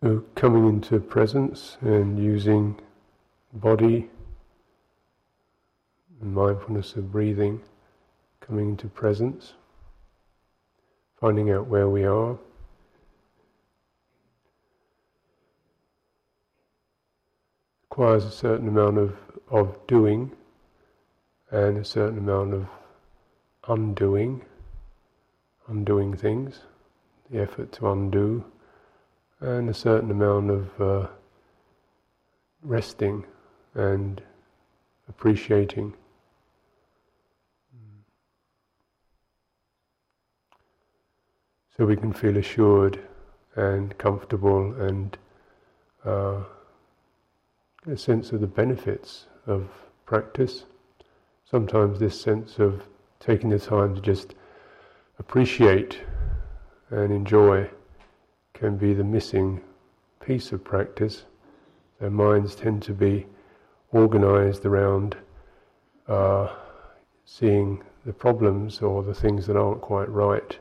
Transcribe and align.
So 0.00 0.22
coming 0.36 0.68
into 0.68 1.00
presence 1.00 1.76
and 1.80 2.22
using 2.22 2.78
body, 3.52 4.08
mindfulness 6.20 6.94
of 6.94 7.10
breathing, 7.10 7.60
coming 8.40 8.70
into 8.70 8.86
presence, 8.86 9.54
finding 11.20 11.50
out 11.50 11.66
where 11.66 11.88
we 11.88 12.04
are. 12.04 12.38
Requires 17.90 18.24
a 18.24 18.30
certain 18.30 18.68
amount 18.68 18.98
of, 18.98 19.16
of 19.50 19.84
doing 19.88 20.30
and 21.50 21.76
a 21.76 21.84
certain 21.84 22.18
amount 22.18 22.54
of 22.54 22.68
undoing, 23.66 24.44
undoing 25.66 26.16
things, 26.16 26.60
the 27.32 27.40
effort 27.40 27.72
to 27.72 27.90
undo 27.90 28.44
and 29.40 29.70
a 29.70 29.74
certain 29.74 30.10
amount 30.10 30.50
of 30.50 30.80
uh, 30.80 31.06
resting 32.62 33.24
and 33.74 34.20
appreciating. 35.08 35.94
So 41.76 41.86
we 41.86 41.96
can 41.96 42.12
feel 42.12 42.36
assured 42.36 42.98
and 43.54 43.96
comfortable 43.98 44.74
and 44.80 45.16
uh, 46.04 46.42
a 47.86 47.96
sense 47.96 48.32
of 48.32 48.40
the 48.40 48.48
benefits 48.48 49.26
of 49.46 49.68
practice. 50.04 50.64
Sometimes 51.48 52.00
this 52.00 52.20
sense 52.20 52.58
of 52.58 52.82
taking 53.20 53.50
the 53.50 53.60
time 53.60 53.94
to 53.94 54.00
just 54.00 54.34
appreciate 55.20 56.00
and 56.90 57.12
enjoy 57.12 57.70
can 58.58 58.76
be 58.76 58.92
the 58.92 59.04
missing 59.04 59.60
piece 60.20 60.50
of 60.50 60.64
practice. 60.64 61.24
Their 62.00 62.10
minds 62.10 62.56
tend 62.56 62.82
to 62.82 62.92
be 62.92 63.26
organized 63.92 64.66
around 64.66 65.16
uh, 66.08 66.48
seeing 67.24 67.82
the 68.04 68.12
problems 68.12 68.80
or 68.80 69.02
the 69.04 69.14
things 69.14 69.46
that 69.46 69.56
aren't 69.56 69.80
quite 69.80 70.08
right 70.08 70.58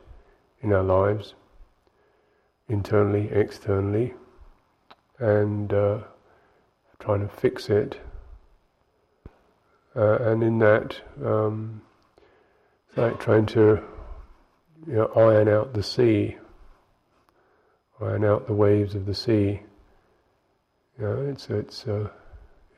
in 0.61 0.73
our 0.73 0.83
lives, 0.83 1.33
internally, 2.69 3.29
externally, 3.31 4.13
and 5.19 5.73
uh, 5.73 5.99
trying 6.99 7.21
to 7.21 7.27
fix 7.27 7.69
it. 7.69 7.99
Uh, 9.95 10.17
and 10.19 10.43
in 10.43 10.59
that, 10.59 11.01
um, 11.25 11.81
it's 12.87 12.97
like 12.97 13.19
trying 13.19 13.47
to 13.47 13.83
you 14.85 14.93
know, 14.93 15.11
iron 15.15 15.47
out 15.47 15.73
the 15.73 15.81
sea 15.81 16.37
iron 18.01 18.23
out 18.23 18.47
the 18.47 18.53
waves 18.53 18.95
of 18.95 19.05
the 19.05 19.13
sea. 19.13 19.61
You 20.97 21.05
know, 21.05 21.27
it's 21.29 21.49
it's 21.49 21.87
uh, 21.87 22.09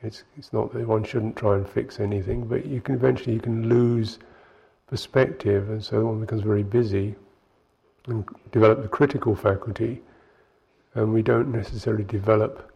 it's 0.02 0.24
it's 0.36 0.52
not 0.52 0.72
that 0.72 0.86
one 0.86 1.04
shouldn't 1.04 1.36
try 1.36 1.56
and 1.56 1.68
fix 1.68 2.00
anything, 2.00 2.46
but 2.46 2.66
you 2.66 2.80
can 2.80 2.94
eventually 2.94 3.34
you 3.34 3.40
can 3.40 3.68
lose 3.68 4.18
perspective, 4.86 5.70
and 5.70 5.82
so 5.84 6.06
one 6.06 6.20
becomes 6.20 6.42
very 6.42 6.62
busy 6.62 7.14
and 8.06 8.26
develop 8.50 8.82
the 8.82 8.88
critical 8.88 9.34
faculty, 9.34 10.02
and 10.94 11.12
we 11.12 11.22
don't 11.22 11.52
necessarily 11.52 12.04
develop 12.04 12.72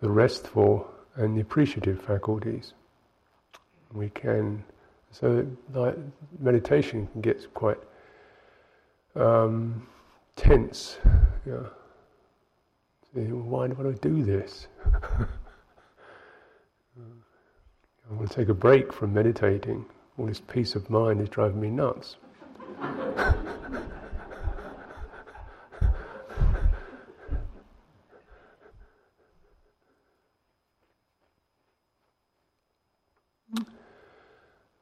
the 0.00 0.10
restful 0.10 0.88
and 1.16 1.36
the 1.36 1.40
appreciative 1.40 2.02
faculties. 2.02 2.74
We 3.92 4.10
can, 4.10 4.64
so 5.12 5.46
like 5.72 5.96
meditation 6.40 7.06
can 7.12 7.20
get 7.20 7.54
quite 7.54 7.78
um, 9.14 9.86
tense. 10.34 10.98
Yeah 11.46 11.68
why 13.14 13.68
do 13.68 13.88
I 13.88 13.92
do 13.92 14.22
this? 14.24 14.66
I 16.96 18.12
want 18.12 18.30
to 18.30 18.36
take 18.36 18.48
a 18.48 18.54
break 18.54 18.92
from 18.92 19.14
meditating. 19.14 19.86
All 20.18 20.26
this 20.26 20.40
peace 20.40 20.74
of 20.74 20.90
mind 20.90 21.20
is 21.20 21.28
driving 21.28 21.60
me 21.60 21.70
nuts. 21.70 22.16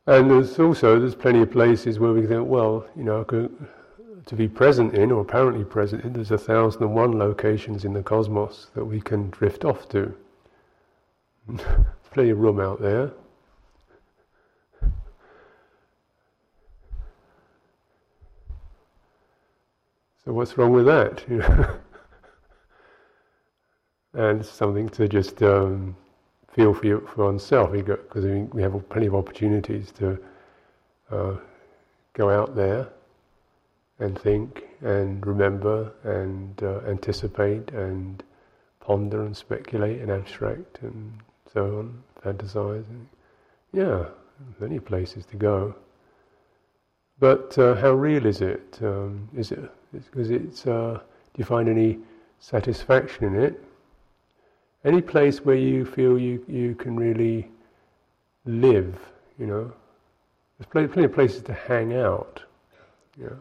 And 0.05 0.29
there's 0.29 0.59
also 0.59 0.99
there's 0.99 1.15
plenty 1.15 1.43
of 1.43 1.53
places 1.53 2.01
where 2.01 2.13
we 2.13 2.27
think, 2.27 2.49
well, 2.49 2.85
you 2.97 3.05
know, 3.05 3.21
I 3.21 3.25
could 3.25 3.57
to 4.27 4.37
be 4.37 4.49
present 4.49 4.95
in, 4.95 5.11
or 5.11 5.23
apparently 5.23 5.65
present 5.65 6.05
in, 6.05 6.13
there's 6.13 6.31
a 6.31 6.39
thousand 6.39 6.83
and 6.83 6.95
one 6.95 7.19
locations 7.19 7.85
in 7.85 7.93
the 7.93 8.03
cosmos 8.03 8.69
that 8.75 8.85
we 8.85 9.01
can 9.01 9.31
drift 9.31 9.65
off 9.65 9.89
to. 9.89 10.15
plenty 12.13 12.31
of 12.31 12.39
room 12.39 12.61
out 12.61 12.81
there. 12.81 13.11
So 20.25 20.33
what's 20.33 20.57
wrong 20.57 20.73
with 20.73 20.87
that? 20.87 21.25
and 24.15 24.45
something 24.45 24.89
to 24.91 25.09
just 25.09 25.43
um, 25.43 25.97
feel 26.53 26.73
for, 26.75 26.87
you, 26.87 27.09
for 27.13 27.25
oneself, 27.25 27.73
because 27.73 28.25
we 28.53 28.63
have 28.63 28.89
plenty 28.89 29.07
of 29.07 29.17
opportunities 29.17 29.91
to 29.93 30.23
uh, 31.11 31.35
go 32.13 32.31
out 32.31 32.55
there 32.55 32.89
and 34.03 34.19
think 34.19 34.65
and 34.83 35.25
remember 35.25 35.93
and 36.03 36.63
uh, 36.63 36.81
anticipate 36.89 37.71
and 37.71 38.23
ponder 38.81 39.25
and 39.25 39.37
speculate 39.37 40.01
and 40.01 40.11
abstract 40.11 40.81
and 40.83 41.13
so 41.53 41.79
on, 41.79 42.03
fantasize. 42.23 42.85
Yeah, 43.73 44.07
many 44.59 44.81
places 44.81 45.25
to 45.27 45.37
go. 45.37 45.75
But 47.21 47.57
uh, 47.57 47.75
how 47.77 47.93
real 47.93 48.27
is 48.27 48.41
it? 48.41 48.79
Um, 48.83 49.29
is 49.37 49.53
it 49.53 49.71
because 49.93 50.31
it's? 50.31 50.67
Uh, 50.67 50.99
do 51.35 51.39
you 51.39 51.45
find 51.45 51.69
any 51.69 51.99
satisfaction 52.41 53.25
in 53.25 53.41
it? 53.41 53.65
Any 54.85 55.01
place 55.01 55.45
where 55.45 55.57
you 55.57 55.85
feel 55.85 56.19
you 56.19 56.45
you 56.49 56.75
can 56.75 56.97
really 56.97 57.49
live? 58.45 58.99
You 59.39 59.47
know, 59.47 59.73
there's 60.59 60.89
plenty 60.89 61.05
of 61.05 61.13
places 61.13 61.43
to 61.43 61.53
hang 61.53 61.95
out. 61.95 62.43
Yeah 63.17 63.37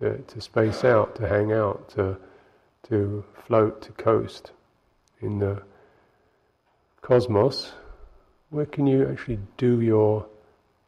to, 0.00 0.18
to 0.18 0.40
space 0.40 0.84
out, 0.84 1.14
to 1.16 1.28
hang 1.28 1.52
out, 1.52 1.88
to, 1.90 2.16
to 2.88 3.24
float, 3.46 3.82
to 3.82 3.92
coast 3.92 4.52
in 5.20 5.38
the 5.38 5.62
cosmos, 7.00 7.72
where 8.50 8.66
can 8.66 8.86
you 8.86 9.08
actually 9.08 9.38
do 9.56 9.80
your 9.80 10.26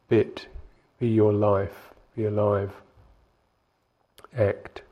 bit, 0.08 0.48
be 0.98 1.08
your 1.08 1.32
life, 1.32 1.92
be 2.14 2.24
alive, 2.24 2.72
act? 4.36 4.82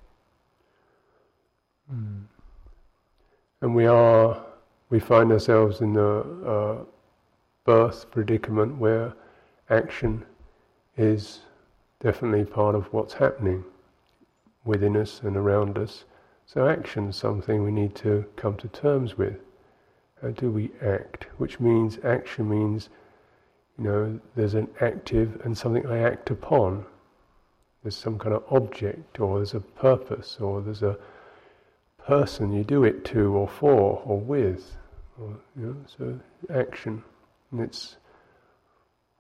Mm. 1.92 2.24
And 3.60 3.74
we 3.74 3.86
are, 3.86 4.44
we 4.90 5.00
find 5.00 5.32
ourselves 5.32 5.80
in 5.80 5.92
the 5.92 6.18
uh, 6.46 6.84
birth 7.64 8.10
predicament 8.10 8.76
where 8.78 9.12
action 9.70 10.24
is 10.96 11.40
definitely 12.00 12.44
part 12.44 12.74
of 12.74 12.92
what's 12.92 13.14
happening 13.14 13.64
within 14.66 14.96
us 14.96 15.20
and 15.22 15.36
around 15.36 15.78
us. 15.78 16.04
So 16.44 16.68
action 16.68 17.08
is 17.08 17.16
something 17.16 17.62
we 17.62 17.70
need 17.70 17.94
to 17.96 18.24
come 18.36 18.56
to 18.58 18.68
terms 18.68 19.16
with. 19.16 19.36
How 20.22 20.28
do 20.28 20.50
we 20.50 20.70
act? 20.82 21.26
Which 21.38 21.60
means 21.60 21.98
action 22.04 22.48
means, 22.48 22.88
you 23.78 23.84
know, 23.84 24.20
there's 24.34 24.54
an 24.54 24.68
active 24.80 25.40
and 25.44 25.56
something 25.56 25.86
I 25.86 25.98
act 25.98 26.30
upon. 26.30 26.84
There's 27.82 27.96
some 27.96 28.18
kind 28.18 28.34
of 28.34 28.44
object, 28.50 29.20
or 29.20 29.38
there's 29.38 29.54
a 29.54 29.60
purpose, 29.60 30.38
or 30.40 30.60
there's 30.60 30.82
a 30.82 30.98
person 31.98 32.52
you 32.52 32.64
do 32.64 32.84
it 32.84 33.04
to, 33.06 33.34
or 33.34 33.48
for, 33.48 34.02
or 34.04 34.18
with. 34.18 34.76
Or, 35.20 35.36
you 35.58 35.66
know, 35.66 35.76
so 35.86 36.20
action, 36.52 37.02
and 37.52 37.60
it's 37.60 37.96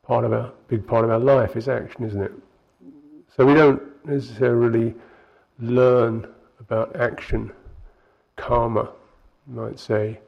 part 0.02 0.24
of 0.24 0.32
our 0.32 0.52
big 0.68 0.86
part 0.86 1.04
of 1.04 1.10
our 1.10 1.18
life 1.18 1.56
is 1.56 1.68
action, 1.68 2.04
isn't 2.04 2.22
it? 2.22 2.32
So 3.36 3.44
we 3.44 3.54
don't 3.54 3.82
necessarily 4.06 4.94
learn 5.58 6.26
about 6.60 6.96
action, 6.96 7.52
karma, 8.36 8.90
you 9.48 9.54
might 9.54 9.78
say, 9.78 10.20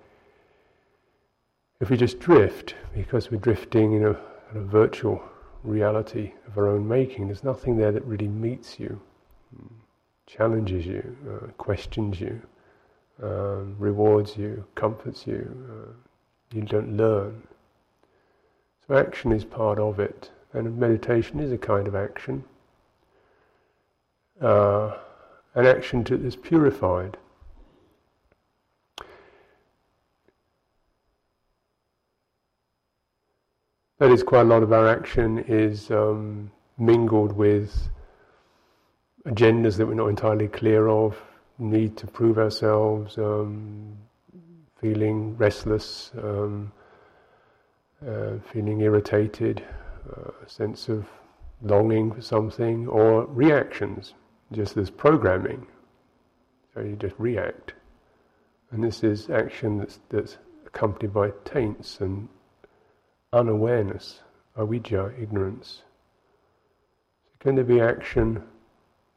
if 1.80 1.90
we 1.90 1.96
just 1.96 2.18
drift, 2.18 2.74
because 2.94 3.30
we're 3.30 3.38
drifting 3.38 3.92
in 3.92 4.04
a, 4.04 4.10
in 4.10 4.56
a 4.56 4.60
virtual 4.60 5.22
reality 5.62 6.32
of 6.46 6.58
our 6.58 6.68
own 6.68 6.86
making, 6.86 7.28
there's 7.28 7.44
nothing 7.44 7.76
there 7.76 7.92
that 7.92 8.04
really 8.04 8.28
meets 8.28 8.80
you, 8.80 9.00
challenges 10.26 10.86
you, 10.86 11.16
uh, 11.30 11.46
questions 11.52 12.20
you, 12.20 12.40
um, 13.22 13.76
rewards 13.78 14.36
you, 14.36 14.64
comforts 14.74 15.26
you. 15.26 15.66
Uh, 15.70 15.92
you 16.54 16.62
don't 16.62 16.96
learn. 16.96 17.42
So 18.86 18.96
action 18.96 19.32
is 19.32 19.44
part 19.44 19.78
of 19.78 20.00
it, 20.00 20.30
and 20.52 20.78
meditation 20.78 21.40
is 21.40 21.52
a 21.52 21.58
kind 21.58 21.86
of 21.86 21.94
action. 21.94 22.42
Uh, 24.40 24.96
an 25.58 25.66
action 25.66 26.04
that 26.04 26.24
is 26.24 26.36
purified. 26.36 27.16
That 33.98 34.12
is, 34.12 34.22
quite 34.22 34.42
a 34.42 34.44
lot 34.44 34.62
of 34.62 34.72
our 34.72 34.88
action 34.88 35.38
is 35.48 35.90
um, 35.90 36.52
mingled 36.78 37.32
with 37.32 37.88
agendas 39.26 39.76
that 39.78 39.86
we're 39.86 39.94
not 39.94 40.06
entirely 40.06 40.46
clear 40.46 40.86
of, 40.86 41.20
need 41.58 41.96
to 41.96 42.06
prove 42.06 42.38
ourselves, 42.38 43.18
um, 43.18 43.98
feeling 44.80 45.36
restless, 45.38 46.12
um, 46.22 46.70
uh, 48.06 48.34
feeling 48.52 48.80
irritated, 48.80 49.64
uh, 50.08 50.30
a 50.46 50.48
sense 50.48 50.88
of 50.88 51.04
longing 51.62 52.12
for 52.12 52.22
something, 52.22 52.86
or 52.86 53.26
reactions 53.26 54.14
just 54.52 54.76
as 54.76 54.90
programming. 54.90 55.66
So 56.74 56.80
you 56.80 56.96
just 56.96 57.14
react. 57.18 57.74
And 58.70 58.84
this 58.84 59.02
is 59.02 59.30
action 59.30 59.78
that's, 59.78 60.00
that's 60.08 60.38
accompanied 60.66 61.12
by 61.12 61.32
taints 61.44 62.00
and 62.00 62.28
unawareness, 63.32 64.20
avijja, 64.56 65.20
ignorance. 65.20 65.82
So 67.24 67.32
can 67.40 67.54
there 67.54 67.64
be 67.64 67.80
action 67.80 68.42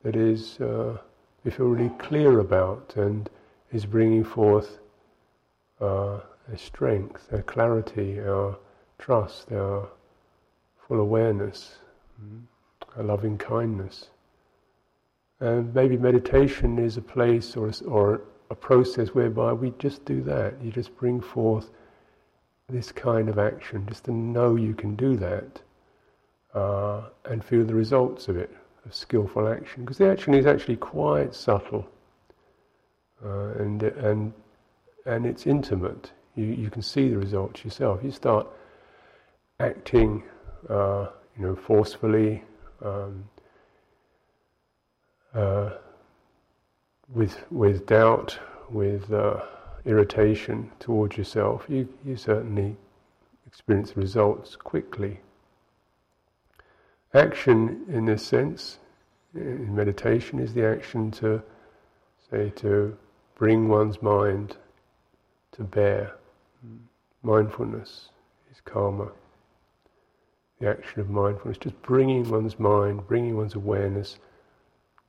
that 0.04 0.16
is, 0.16 0.60
uh, 0.60 0.98
we 1.44 1.52
feel 1.52 1.68
really 1.68 1.94
clear 1.98 2.40
about 2.40 2.94
and 2.96 3.30
is 3.72 3.86
bringing 3.86 4.24
forth 4.24 4.80
uh, 5.80 6.20
a 6.52 6.58
strength, 6.58 7.32
a 7.32 7.42
clarity, 7.42 8.20
our 8.20 8.58
trust, 8.98 9.52
our 9.52 9.88
full 10.88 11.00
awareness, 11.00 11.78
mm, 12.22 12.42
a 12.98 13.04
loving 13.04 13.38
kindness. 13.38 14.10
And 15.42 15.74
maybe 15.74 15.98
meditation 15.98 16.78
is 16.78 16.98
a 16.98 17.02
place 17.02 17.58
or, 17.58 17.72
or 17.88 18.22
a 18.52 18.56
process 18.56 19.10
whereby 19.10 19.52
we 19.54 19.74
just 19.80 20.06
do 20.06 20.22
that. 20.22 20.54
You 20.64 20.72
just 20.72 20.96
bring 20.96 21.20
forth 21.20 21.72
this 22.70 22.92
kind 22.92 23.28
of 23.28 23.40
action, 23.40 23.86
just 23.88 24.06
to 24.06 24.12
know 24.12 24.56
you 24.56 24.76
can 24.76 24.96
do 24.96 25.18
that 25.18 25.62
uh, 26.54 27.02
and 27.26 27.44
feel 27.44 27.66
the 27.66 27.74
results 27.74 28.28
of 28.28 28.38
it, 28.38 28.56
of 28.86 28.94
skillful 28.94 29.48
action. 29.48 29.84
Because 29.84 29.98
the 29.98 30.10
action 30.10 30.36
is 30.36 30.46
actually 30.46 30.78
quite 30.78 31.34
subtle 31.34 31.90
uh, 33.26 33.54
and, 33.60 33.82
and, 33.82 34.34
and 35.08 35.26
it's 35.26 35.48
intimate. 35.48 36.12
You, 36.36 36.46
you 36.46 36.70
can 36.70 36.84
see 36.84 37.10
the 37.10 37.18
results 37.18 37.66
yourself. 37.66 38.02
You 38.04 38.12
start 38.12 38.48
acting, 39.60 40.24
uh, 40.70 41.08
you 41.36 41.48
know, 41.48 41.56
forcefully, 41.56 42.44
um, 42.86 43.24
uh, 45.34 45.72
with 47.14 47.44
with 47.52 47.86
doubt, 47.86 48.38
with 48.70 49.12
uh, 49.12 49.42
irritation 49.86 50.72
towards 50.80 51.18
yourself, 51.18 51.66
you 51.68 51.88
you 52.06 52.16
certainly 52.16 52.76
experience 53.48 53.98
results 53.98 54.56
quickly. 54.56 55.20
Action, 57.14 57.84
in 57.90 58.06
this 58.06 58.26
sense, 58.26 58.78
in 59.36 59.76
meditation, 59.76 60.40
is 60.40 60.54
the 60.54 60.66
action 60.66 61.12
to 61.12 61.42
say 62.30 62.50
to 62.56 62.98
bring 63.36 63.68
one's 63.68 64.02
mind 64.02 64.56
to 65.52 65.64
bear. 65.64 66.16
Mindfulness 67.24 68.10
is 68.52 68.62
karma. 68.64 69.12
The 70.60 70.70
action 70.70 71.02
of 71.02 71.10
mindfulness, 71.10 71.58
just 71.58 71.82
bringing 71.82 72.30
one's 72.30 72.58
mind, 72.60 73.06
bringing 73.08 73.36
one's 73.36 73.56
awareness 73.56 74.18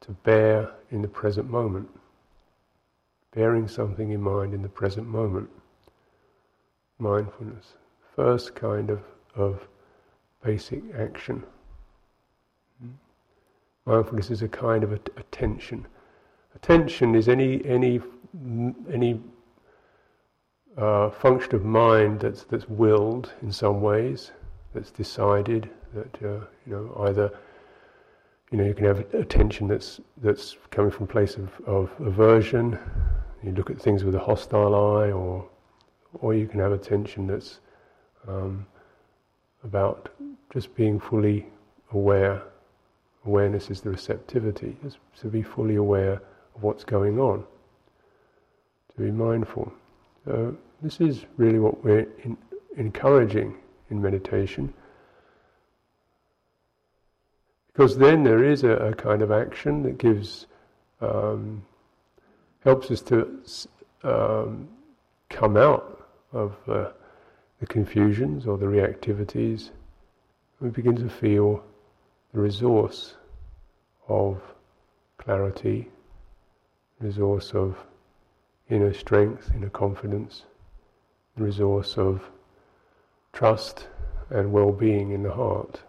to 0.03 0.13
bear 0.13 0.71
in 0.91 1.03
the 1.03 1.09
present 1.09 1.49
moment. 1.49 1.89
Bearing 3.35 3.67
something 3.67 4.11
in 4.11 4.21
mind 4.21 4.53
in 4.53 4.63
the 4.63 4.69
present 4.69 5.07
moment. 5.07 5.49
Mindfulness. 6.99 7.75
First 8.15 8.55
kind 8.55 8.91
of, 8.91 9.01
of 9.35 9.67
basic 10.45 10.83
action. 10.95 11.43
Mindfulness 13.87 14.31
is 14.31 14.43
a 14.43 14.49
kind 14.49 14.85
of 14.85 14.93
attention. 14.93 15.87
Attention 16.55 17.15
is 17.15 17.29
any 17.29 17.65
any 17.65 18.01
any 18.93 19.21
uh, 20.77 21.11
function 21.11 21.55
of 21.55 21.65
mind 21.65 22.21
that's 22.21 22.45
that's 22.45 22.69
willed 22.69 23.33
in 23.43 23.51
some 23.51 23.81
ways, 23.81 24.31
that's 24.75 24.91
decided 24.91 25.69
that 25.95 26.15
uh, 26.23 26.45
you 26.67 26.73
know 26.73 27.05
either 27.07 27.33
you 28.53 28.59
know, 28.59 28.65
you 28.65 28.75
can 28.75 28.85
have 28.85 28.99
attention 29.15 29.67
that's 29.67 30.01
that's 30.19 30.57
coming 30.71 30.91
from 30.91 31.05
a 31.05 31.07
place 31.07 31.37
of, 31.37 31.51
of 31.67 31.91
aversion. 32.01 32.79
You 33.43 33.53
look 33.53 33.71
at 33.71 33.81
things 33.81 34.05
with 34.05 34.15
a 34.15 34.19
hostile 34.19 34.75
eye, 34.75 35.11
or 35.11 35.49
or 36.21 36.35
you 36.35 36.47
can 36.47 36.61
have 36.61 36.73
attention 36.73 37.27
that's 37.27 37.61
um, 38.29 38.67
about 39.65 40.11
just 40.53 40.75
being 40.75 41.01
fully 41.01 41.47
aware. 41.93 42.43
Awareness 43.25 43.71
is 43.71 43.81
the 43.81 43.91
receptivity, 43.91 44.77
just 44.83 44.99
to 45.21 45.29
be 45.29 45.43
fully 45.43 45.77
aware 45.77 46.21
of 46.55 46.63
what's 46.63 46.85
going 46.85 47.19
on, 47.19 47.45
to 48.95 49.03
be 49.03 49.11
mindful. 49.11 49.73
So 50.27 50.57
this 50.83 51.01
is 51.01 51.25
really 51.39 51.59
what 51.59 51.83
we're 51.83 52.07
in, 52.25 52.37
encouraging 52.77 53.55
in 53.91 54.03
meditation 54.03 54.75
because 57.73 57.97
then 57.97 58.23
there 58.23 58.45
is 58.45 58.65
a, 58.65 58.71
a 58.71 58.95
kind 58.95 59.23
of 59.23 59.31
action 59.31 59.83
that 59.83 59.99
gives, 59.99 60.47
um, 61.01 61.63
helps 62.61 62.91
us 62.91 63.01
to 63.03 63.43
um, 64.03 64.69
come 65.31 65.57
out 65.57 66.07
of 66.33 66.57
uh, 66.69 66.89
the 67.61 67.67
confusions 67.67 68.47
or 68.47 68.59
the 68.59 68.67
reactivities. 68.67 69.71
We 70.61 70.69
begin 70.69 70.97
to 70.97 71.09
feel 71.09 71.65
the 72.33 72.41
resource 72.41 73.15
of 74.09 74.41
clarity, 75.19 75.91
resource 77.01 77.53
of 77.53 77.77
inner 78.69 78.93
strength, 78.93 79.51
inner 79.55 79.71
confidence, 79.71 80.45
the 81.37 81.45
resource 81.45 81.97
of 81.97 82.23
trust 83.33 83.89
and 84.31 84.53
well-being 84.53 85.13
in 85.13 85.23
the 85.23 85.33
heart. 85.33 85.81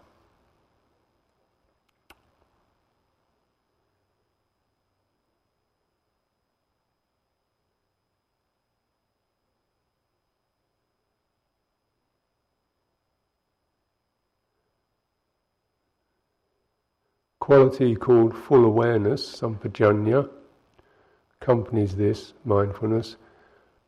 Quality 17.44 17.94
called 17.94 18.34
full 18.34 18.64
awareness, 18.64 19.38
sampajanya, 19.38 20.26
accompanies 21.42 21.94
this 21.94 22.32
mindfulness. 22.46 23.16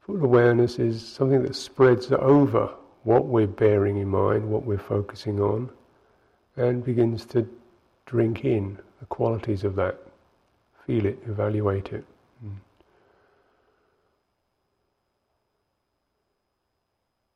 Full 0.00 0.22
awareness 0.22 0.78
is 0.78 1.02
something 1.02 1.42
that 1.42 1.56
spreads 1.56 2.12
over 2.12 2.68
what 3.04 3.25
we're 3.25 3.46
bearing 3.46 3.96
in 3.96 4.08
mind, 4.08 4.46
what 4.46 4.66
we're 4.66 4.76
focusing 4.76 5.40
on, 5.40 5.70
and 6.58 6.84
begins 6.84 7.25
to 7.25 7.48
drink 8.04 8.44
in 8.44 8.76
the 9.00 9.06
qualities 9.06 9.64
of 9.64 9.75
that. 9.76 9.96
Feel 10.86 11.06
it, 11.06 11.18
evaluate 11.26 11.94
it. 11.94 12.04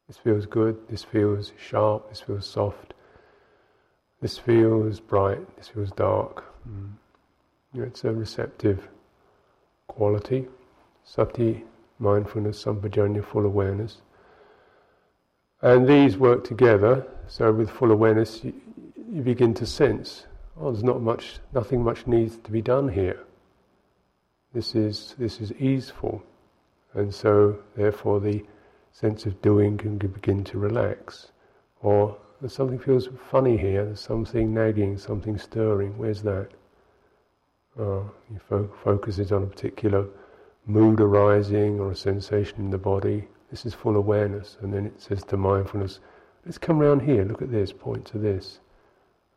This 0.06 0.18
feels 0.18 0.44
good, 0.44 0.76
this 0.90 1.02
feels 1.02 1.52
sharp, 1.58 2.10
this 2.10 2.20
feels 2.20 2.46
soft. 2.46 2.92
This 4.20 4.38
feels 4.38 5.00
bright, 5.00 5.56
this 5.56 5.68
feels 5.68 5.90
dark. 5.92 6.44
Mm. 6.68 6.92
It's 7.74 8.04
a 8.04 8.12
receptive 8.12 8.88
quality. 9.86 10.46
Sati, 11.04 11.64
mindfulness, 11.98 12.64
sampajanya, 12.64 13.24
full 13.24 13.46
awareness. 13.46 14.02
And 15.62 15.88
these 15.88 16.16
work 16.16 16.44
together, 16.44 17.06
so 17.28 17.52
with 17.52 17.70
full 17.70 17.90
awareness 17.90 18.44
you, 18.44 18.52
you 19.10 19.22
begin 19.22 19.54
to 19.54 19.66
sense, 19.66 20.26
oh 20.58 20.70
there's 20.70 20.84
not 20.84 21.00
much, 21.02 21.38
nothing 21.52 21.82
much 21.82 22.06
needs 22.06 22.36
to 22.38 22.50
be 22.50 22.62
done 22.62 22.88
here. 22.88 23.20
This 24.52 24.74
is, 24.74 25.14
this 25.18 25.40
is 25.40 25.52
easeful. 25.54 26.22
And 26.94 27.14
so 27.14 27.58
therefore 27.76 28.20
the 28.20 28.44
sense 28.92 29.26
of 29.26 29.40
doing 29.42 29.78
can 29.78 29.98
begin 29.98 30.44
to 30.44 30.58
relax. 30.58 31.32
Or 31.82 32.16
something 32.49 32.78
feels 32.78 33.09
funny 33.30 33.56
here, 33.56 33.85
there's 33.85 34.00
something 34.00 34.54
nagging, 34.54 34.97
something 34.99 35.37
stirring, 35.37 35.97
where's 35.99 36.23
that? 36.23 36.49
Oh, 37.78 38.11
your 38.30 38.40
fo- 38.40 38.70
on 38.87 39.42
a 39.42 39.47
particular 39.47 40.06
mood 40.66 41.00
arising 41.00 41.80
or 41.80 41.92
a 41.92 41.97
sensation 41.97 42.59
in 42.59 42.70
the 42.70 42.78
body. 42.78 43.28
This 43.50 43.66
is 43.66 43.75
full 43.75 43.97
awareness, 43.97 44.56
and 44.62 44.73
then 44.73 44.87
it 44.87 45.00
says 45.00 45.25
to 45.25 45.37
mindfulness, 45.37 46.00
let's 46.44 46.59
come 46.59 46.80
around 46.80 47.00
here, 47.00 47.25
look 47.25 47.42
at 47.42 47.50
this, 47.50 47.73
point 47.73 48.04
to 48.06 48.18
this. 48.18 48.61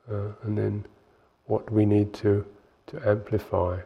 Uh, 0.09 0.31
and 0.43 0.57
then 0.57 0.85
what 1.45 1.69
we 1.71 1.85
need 1.85 2.13
to, 2.13 2.45
to 2.87 3.09
amplify 3.09 3.79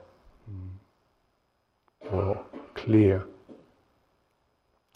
mm. 0.52 2.12
or 2.12 2.44
clear? 2.74 3.24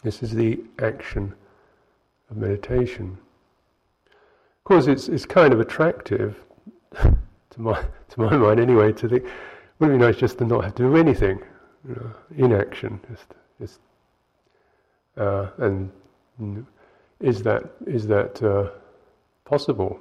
This 0.03 0.23
is 0.23 0.31
the 0.31 0.59
action 0.79 1.33
of 2.29 2.37
meditation. 2.37 3.17
Of 4.61 4.65
course, 4.65 4.85
it's 4.87 5.07
it's 5.09 5.25
kind 5.25 5.53
of 5.53 5.59
attractive 5.59 6.37
to 6.93 7.17
my 7.57 7.81
to 8.09 8.21
my 8.21 8.37
mind 8.37 8.59
anyway 8.59 8.93
to 8.93 9.09
think 9.09 9.25
wouldn't 9.79 9.95
it 9.95 9.99
be 9.99 10.05
nice 10.05 10.17
just 10.19 10.37
to 10.37 10.45
not 10.45 10.63
have 10.63 10.75
to 10.75 10.83
do 10.83 10.95
anything, 10.95 11.41
you 11.87 11.95
know, 11.95 12.13
inaction, 12.37 13.01
just 13.09 13.25
just 13.59 13.79
uh, 15.17 15.47
and 15.57 15.91
is 17.19 17.41
that 17.41 17.63
is 17.87 18.05
that 18.05 18.43
uh, 18.43 18.69
possible? 19.45 19.99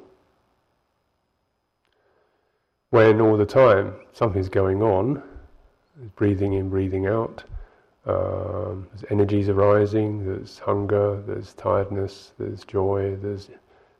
When 2.91 3.23
all 3.23 3.39
the 3.39 3.47
time 3.47 3.95
something's 4.13 4.51
going 4.51 4.83
on, 4.83 5.23
breathing 6.17 6.53
in, 6.55 6.69
breathing 6.69 7.07
out, 7.07 7.45
um, 8.05 8.89
there's 8.91 9.05
energies 9.11 9.49
arising, 9.49 10.27
there's 10.27 10.59
hunger, 10.59 11.23
there's 11.27 11.55
tiredness, 11.55 12.33
there's 12.39 12.65
joy, 12.65 13.17
there's 13.23 13.49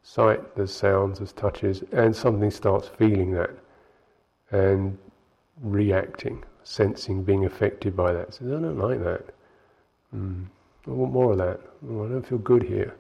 sight, 0.03 0.57
there's 0.57 0.73
sounds, 0.73 1.19
there's 1.19 1.33
touches, 1.33 1.83
and 1.93 2.15
something 2.15 2.51
starts 2.51 2.89
feeling 2.89 3.33
that 3.33 3.51
and 4.51 4.99
reacting, 5.63 6.43
sensing, 6.65 7.23
being 7.23 7.45
affected 7.45 7.97
by 7.97 8.13
that. 8.13 8.35
Says, 8.35 8.49
I 8.49 8.61
don't 8.61 8.79
like 8.79 9.03
that. 9.05 9.27
Mm. 10.15 10.47
I 10.87 10.91
want 10.91 11.13
more 11.13 11.33
of 11.33 11.39
that. 11.39 11.61
Oh, 11.89 12.05
I 12.05 12.09
don't 12.09 12.27
feel 12.27 12.39
good 12.39 12.63
here. 12.63 12.95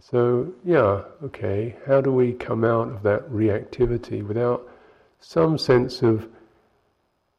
So, 0.00 0.52
yeah, 0.64 1.02
okay, 1.22 1.76
how 1.86 2.00
do 2.00 2.12
we 2.12 2.32
come 2.32 2.64
out 2.64 2.88
of 2.88 3.02
that 3.04 3.30
reactivity 3.30 4.26
without 4.26 4.68
some 5.20 5.56
sense 5.56 6.02
of 6.02 6.28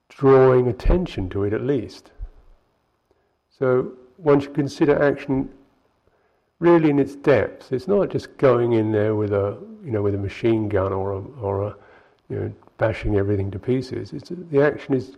drawing 0.09 0.67
attention 0.67 1.29
to 1.29 1.43
it 1.43 1.53
at 1.53 1.61
least? 1.61 2.11
So, 3.49 3.91
one 4.17 4.39
should 4.39 4.55
consider 4.55 5.01
action 5.01 5.49
really 6.59 6.89
in 6.89 6.99
its 6.99 7.15
depth. 7.15 7.71
It's 7.71 7.87
not 7.87 8.09
just 8.09 8.37
going 8.37 8.73
in 8.73 8.91
there 8.91 9.15
with 9.15 9.31
a, 9.31 9.57
you 9.83 9.91
know, 9.91 10.01
with 10.01 10.15
a 10.15 10.17
machine 10.17 10.67
gun 10.67 10.91
or 10.91 11.11
a, 11.13 11.19
or 11.41 11.63
a, 11.63 11.75
you 12.29 12.35
know, 12.39 12.53
bashing 12.77 13.15
everything 13.15 13.51
to 13.51 13.59
pieces. 13.59 14.13
It's, 14.13 14.29
the 14.29 14.61
action 14.61 14.93
is, 14.93 15.17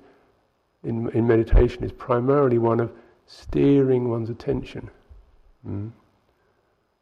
in, 0.84 1.10
in 1.12 1.28
meditation, 1.28 1.84
is 1.84 1.92
primarily 1.92 2.58
one 2.58 2.80
of 2.80 2.92
steering 3.26 4.10
one's 4.10 4.30
attention. 4.30 4.90
Mm. 5.68 5.92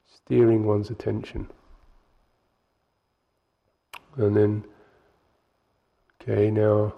Steering 0.08 0.66
one's 0.66 0.90
attention. 0.90 1.48
And 4.18 4.36
then, 4.36 4.66
okay, 6.22 6.50
now 6.50 6.94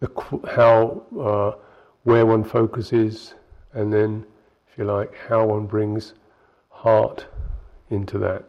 the, 0.00 0.10
how, 0.54 1.02
uh, 1.18 1.58
where 2.02 2.26
one 2.26 2.44
focuses, 2.44 3.34
and 3.72 3.92
then, 3.92 4.26
if 4.70 4.76
you 4.76 4.84
like, 4.84 5.14
how 5.28 5.46
one 5.46 5.66
brings 5.66 6.14
heart 6.84 7.26
into 7.88 8.18
that. 8.18 8.44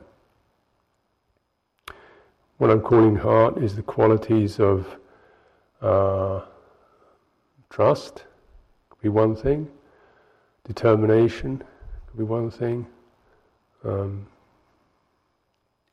What 2.57 2.69
I'm 2.69 2.81
calling 2.81 3.15
heart 3.15 3.57
is 3.63 3.77
the 3.77 3.81
qualities 3.81 4.59
of 4.59 4.85
uh, 5.81 6.41
trust, 7.69 8.25
could 8.89 9.01
be 9.01 9.07
one 9.07 9.37
thing, 9.37 9.69
determination 10.65 11.63
could 12.07 12.17
be 12.17 12.25
one 12.25 12.51
thing, 12.51 12.85
um, 13.85 14.27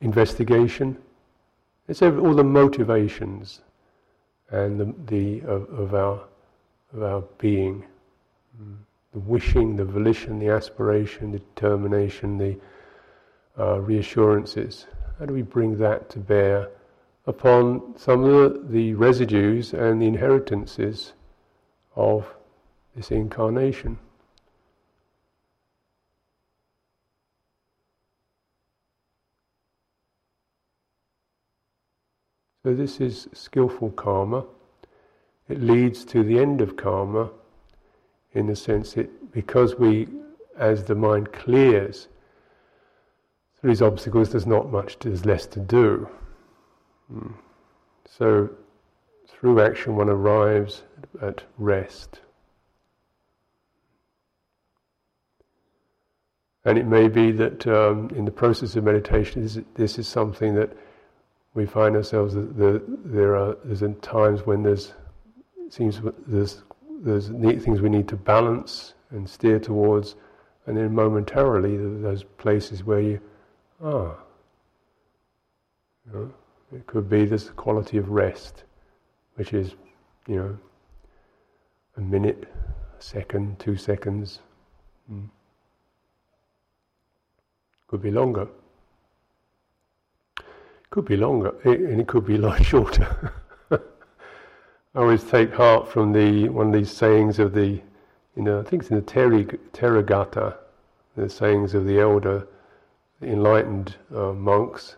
investigation. 0.01 0.97
It's 1.87 2.01
all 2.01 2.33
the 2.33 2.43
motivations 2.43 3.61
and 4.49 4.77
the, 4.77 4.93
the 5.05 5.47
of, 5.47 5.69
of, 5.69 5.93
our 5.93 6.19
of 6.93 7.03
our 7.03 7.21
being, 7.37 7.85
mm. 8.61 8.75
The 9.13 9.19
wishing, 9.19 9.75
the 9.75 9.85
volition, 9.85 10.39
the 10.39 10.49
aspiration, 10.49 11.31
the 11.31 11.39
determination, 11.39 12.37
the 12.37 12.57
uh, 13.57 13.79
reassurances. 13.79 14.87
How 15.19 15.25
do 15.25 15.33
we 15.33 15.43
bring 15.43 15.77
that 15.77 16.09
to 16.11 16.19
bear 16.19 16.69
upon 17.27 17.93
some 17.95 18.23
of 18.23 18.71
the, 18.71 18.95
residues 18.95 19.73
and 19.73 20.01
the 20.01 20.07
inheritances 20.07 21.13
of 21.95 22.33
this 22.95 23.11
incarnation? 23.11 23.99
So 32.65 32.73
this 32.73 32.99
is 32.99 33.27
skillful 33.33 33.91
karma. 33.91 34.45
It 35.49 35.61
leads 35.61 36.03
to 36.05 36.23
the 36.23 36.39
end 36.39 36.61
of 36.61 36.77
karma 36.77 37.29
in 38.33 38.47
the 38.47 38.55
sense 38.55 38.93
that 38.93 39.31
because 39.31 39.75
we, 39.75 40.07
as 40.57 40.83
the 40.83 40.95
mind 40.95 41.31
clears 41.31 42.07
through 43.59 43.71
these 43.71 43.81
obstacles, 43.81 44.31
there's 44.31 44.47
not 44.47 44.71
much, 44.71 44.99
there's 44.99 45.25
less 45.25 45.45
to 45.47 45.59
do. 45.59 46.07
Hmm. 47.11 47.31
So 48.05 48.49
through 49.27 49.61
action 49.61 49.95
one 49.95 50.09
arrives 50.09 50.83
at 51.21 51.43
rest. 51.57 52.21
And 56.65 56.77
it 56.77 56.85
may 56.85 57.09
be 57.09 57.31
that 57.33 57.67
um, 57.67 58.09
in 58.15 58.23
the 58.23 58.31
process 58.31 58.75
of 58.75 58.85
meditation, 58.85 59.41
this, 59.41 59.59
this 59.75 59.99
is 59.99 60.07
something 60.07 60.55
that 60.55 60.71
we 61.53 61.65
find 61.65 61.95
ourselves 61.95 62.33
that 62.33 62.57
the, 62.57 62.81
there 63.03 63.35
are 63.35 63.57
there's 63.63 63.83
times 64.01 64.45
when 64.45 64.63
there's 64.63 64.93
seems 65.69 66.01
there's 66.25 66.63
there's 67.03 67.29
neat 67.29 67.61
things 67.61 67.81
we 67.81 67.89
need 67.89 68.07
to 68.07 68.15
balance 68.15 68.93
and 69.11 69.29
steer 69.29 69.59
towards, 69.59 70.15
and 70.65 70.77
then 70.77 70.95
momentarily 70.95 71.77
those 72.01 72.23
places 72.23 72.83
where 72.83 73.01
you 73.01 73.19
ah, 73.83 74.15
you 76.05 76.13
know, 76.13 76.33
it 76.73 76.87
could 76.87 77.09
be 77.09 77.25
this 77.25 77.49
quality 77.51 77.97
of 77.97 78.09
rest, 78.09 78.63
which 79.35 79.53
is 79.53 79.75
you 80.27 80.37
know 80.37 80.57
a 81.97 82.01
minute, 82.01 82.47
a 82.97 83.01
second, 83.01 83.59
two 83.59 83.75
seconds, 83.75 84.39
mm. 85.11 85.29
could 87.87 88.01
be 88.01 88.11
longer. 88.11 88.47
Could 90.89 91.05
be 91.05 91.17
longer, 91.17 91.53
and 91.65 91.99
it 91.99 92.07
could 92.07 92.25
be 92.25 92.35
a 92.37 92.39
lot 92.39 92.63
shorter. 92.63 93.33
I 94.95 94.99
always 94.99 95.23
take 95.23 95.51
heart 95.55 95.87
from 95.87 96.13
the 96.13 96.49
one 96.49 96.67
of 96.67 96.73
these 96.73 96.91
sayings 96.91 97.39
of 97.39 97.53
the, 97.53 97.81
you 98.35 98.43
know, 98.43 98.59
I 98.59 98.63
think 98.63 98.83
it's 98.83 98.91
in 98.91 98.97
the 98.97 99.01
Theragatha, 99.01 100.55
the 101.15 101.29
sayings 101.29 101.73
of 101.73 101.87
the 101.87 101.99
elder, 101.99 102.47
the 103.19 103.27
enlightened 103.27 103.95
uh, 104.15 104.33
monks. 104.33 104.97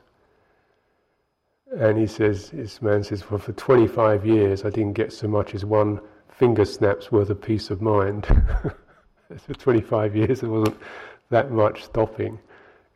And 1.80 1.98
he 1.98 2.08
says, 2.08 2.50
this 2.50 2.82
man 2.82 3.06
says, 3.06 3.30
well, 3.32 3.40
for 3.40 3.54
25 3.54 4.26
years 4.26 4.66
I 4.66 4.70
didn't 4.70 4.94
get 4.94 5.14
so 5.14 5.30
much 5.30 5.56
as 5.56 5.64
one 5.64 6.02
finger 6.28 6.66
snap's 6.66 7.10
worth 7.10 7.30
of 7.30 7.42
peace 7.42 7.70
of 7.70 7.82
mind. 7.82 8.26
for 9.38 9.54
25 9.54 10.14
years 10.14 10.42
there 10.42 10.50
wasn't 10.50 10.78
that 11.30 11.52
much 11.52 11.86
stopping. 11.86 12.38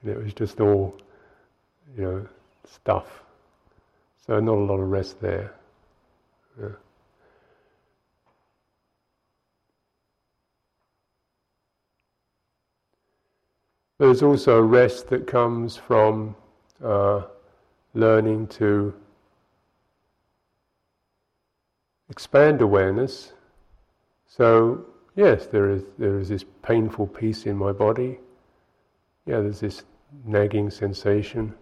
And 0.01 0.12
it 0.12 0.22
was 0.22 0.34
just 0.34 0.60
all, 0.60 0.98
you 1.96 2.03
know, 2.03 2.27
stuff. 2.70 3.24
So 4.27 4.38
not 4.41 4.56
a 4.56 4.65
lot 4.65 4.82
of 4.82 4.89
rest 4.89 5.22
there. 5.22 5.53
Yeah. 6.60 6.68
There's 14.00 14.24
also 14.24 14.62
rest 14.62 15.10
that 15.10 15.27
comes 15.27 15.75
from 15.75 16.34
uh, 16.82 17.24
learning 17.94 18.48
to 18.48 18.94
expand 22.10 22.62
awareness. 22.62 23.34
So 24.25 24.86
yes, 25.18 25.48
there 25.48 25.70
is 25.70 25.84
there 25.98 26.18
is 26.18 26.29
this 26.29 26.46
painful 26.62 27.08
piece 27.08 27.46
in 27.46 27.58
my 27.58 27.74
body. 27.74 28.20
Yeah, 29.25 29.41
there's 29.41 29.60
this 29.60 29.84
nagging 30.24 30.70
sensation. 30.70 31.53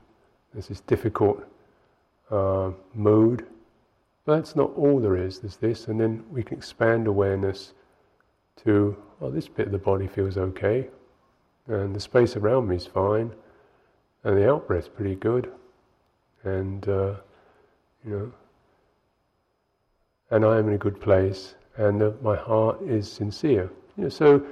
There's 0.53 0.67
this 0.67 0.81
difficult 0.81 1.43
uh, 2.29 2.69
mood. 2.93 3.47
But 4.25 4.35
that's 4.35 4.55
not 4.55 4.71
all 4.75 4.99
there 4.99 5.17
is. 5.17 5.39
There's 5.39 5.57
this, 5.57 5.87
and 5.87 5.99
then 5.99 6.23
we 6.31 6.43
can 6.43 6.57
expand 6.57 7.07
awareness 7.07 7.73
to, 8.63 8.95
oh, 9.21 9.31
this 9.31 9.47
bit 9.47 9.67
of 9.67 9.71
the 9.71 9.77
body 9.77 10.05
feels 10.05 10.37
okay, 10.37 10.87
and 11.67 11.95
the 11.95 11.99
space 11.99 12.35
around 12.35 12.67
me 12.67 12.75
is 12.75 12.85
fine, 12.85 13.31
and 14.23 14.37
the 14.37 14.49
out 14.49 14.67
breath's 14.67 14.87
pretty 14.87 15.15
good, 15.15 15.51
and 16.43 16.87
uh, 16.87 17.13
you 18.05 18.11
know, 18.11 18.31
and 20.31 20.45
I 20.45 20.57
am 20.57 20.67
in 20.67 20.75
a 20.75 20.77
good 20.77 20.99
place, 20.99 21.55
and 21.77 22.01
uh, 22.01 22.11
my 22.21 22.35
heart 22.35 22.81
is 22.81 23.11
sincere. 23.11 23.69
You 23.97 24.03
know, 24.03 24.09
so 24.09 24.45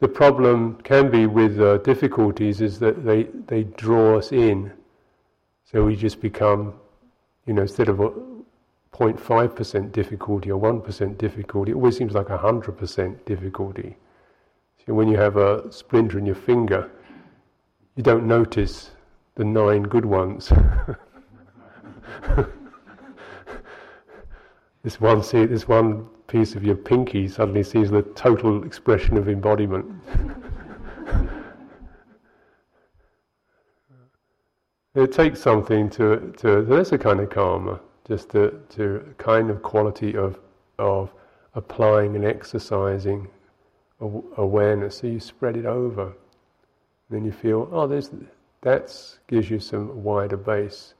the 0.00 0.08
problem 0.08 0.76
can 0.82 1.10
be 1.10 1.26
with 1.26 1.60
uh, 1.60 1.78
difficulties 1.78 2.60
is 2.60 2.78
that 2.80 3.04
they 3.04 3.24
they 3.46 3.64
draw 3.64 4.18
us 4.18 4.32
in 4.32 4.72
so 5.72 5.84
we 5.84 5.96
just 5.96 6.20
become, 6.20 6.74
you 7.46 7.54
know, 7.54 7.62
instead 7.62 7.88
of 7.88 8.00
a 8.00 8.10
0.5% 8.92 9.90
difficulty 9.90 10.50
or 10.50 10.60
1% 10.60 11.18
difficulty, 11.18 11.72
it 11.72 11.74
always 11.74 11.96
seems 11.96 12.12
like 12.12 12.26
100% 12.26 13.24
difficulty. 13.24 13.96
So 14.86 14.94
when 14.94 15.06
you 15.06 15.16
have 15.16 15.36
a 15.36 15.70
splinter 15.70 16.18
in 16.18 16.26
your 16.26 16.34
finger, 16.34 16.90
you 17.94 18.02
don't 18.02 18.26
notice 18.26 18.90
the 19.36 19.44
nine 19.44 19.84
good 19.84 20.04
ones. 20.04 20.48
this 24.82 25.00
one 25.00 25.22
see 25.22 25.46
this 25.46 25.68
one 25.68 26.06
piece 26.26 26.56
of 26.56 26.64
your 26.64 26.74
pinky 26.74 27.28
suddenly 27.28 27.62
sees 27.62 27.92
the 27.92 28.02
total 28.02 28.64
expression 28.64 29.16
of 29.16 29.28
embodiment. 29.28 29.86
it 34.96 35.12
takes 35.12 35.40
something 35.40 35.88
to 35.90 36.34
to 36.38 36.62
that's 36.62 36.90
a 36.90 36.98
kind 36.98 37.20
of 37.20 37.30
karma, 37.30 37.78
just 38.08 38.30
to 38.30 38.60
to 38.70 38.96
a 39.10 39.14
kind 39.14 39.48
of 39.48 39.62
quality 39.62 40.16
of 40.16 40.40
of 40.80 41.12
applying 41.54 42.16
and 42.16 42.24
exercising 42.24 43.28
awareness. 44.36 44.98
So 44.98 45.06
you 45.06 45.20
spread 45.20 45.56
it 45.56 45.66
over. 45.66 46.12
Then 47.10 47.24
you 47.24 47.32
feel, 47.32 47.68
oh, 47.72 47.86
there's 47.86 48.10
that 48.62 49.18
gives 49.26 49.50
you 49.50 49.58
some 49.58 50.02
wider 50.02 50.36
base. 50.36 50.94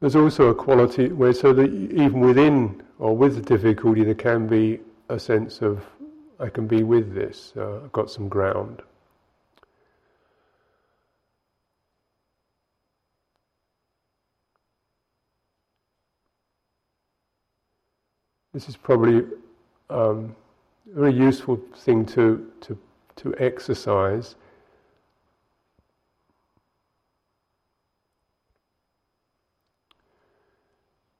There's 0.00 0.16
also 0.16 0.48
a 0.48 0.54
quality 0.54 1.08
where, 1.08 1.34
so 1.34 1.52
that 1.52 1.70
even 1.70 2.20
within 2.20 2.82
or 2.98 3.14
with 3.14 3.34
the 3.34 3.42
difficulty, 3.42 4.02
there 4.02 4.14
can 4.14 4.46
be 4.46 4.80
a 5.10 5.18
sense 5.18 5.60
of, 5.60 5.84
I 6.38 6.48
can 6.48 6.66
be 6.66 6.82
with 6.82 7.14
this, 7.14 7.52
uh, 7.56 7.80
I've 7.84 7.92
got 7.92 8.10
some 8.10 8.28
ground. 8.28 8.80
This 18.52 18.68
is 18.68 18.76
probably 18.76 19.24
um, 19.90 20.34
a 20.90 20.98
very 20.98 21.14
useful 21.14 21.60
thing 21.76 22.04
to, 22.06 22.50
to, 22.62 22.78
to 23.16 23.34
exercise. 23.38 24.34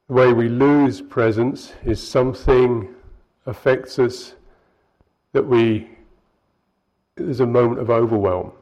The 0.09 0.15
way 0.15 0.33
we 0.33 0.49
lose 0.49 1.01
presence 1.01 1.73
is 1.85 2.07
something 2.07 2.93
affects 3.47 3.99
us 4.01 4.35
that 5.33 5.47
we 5.47 5.89
there's 7.17 7.41
a 7.41 7.47
moment 7.47 7.81
of 7.81 7.91
overwhelm. 7.91 8.53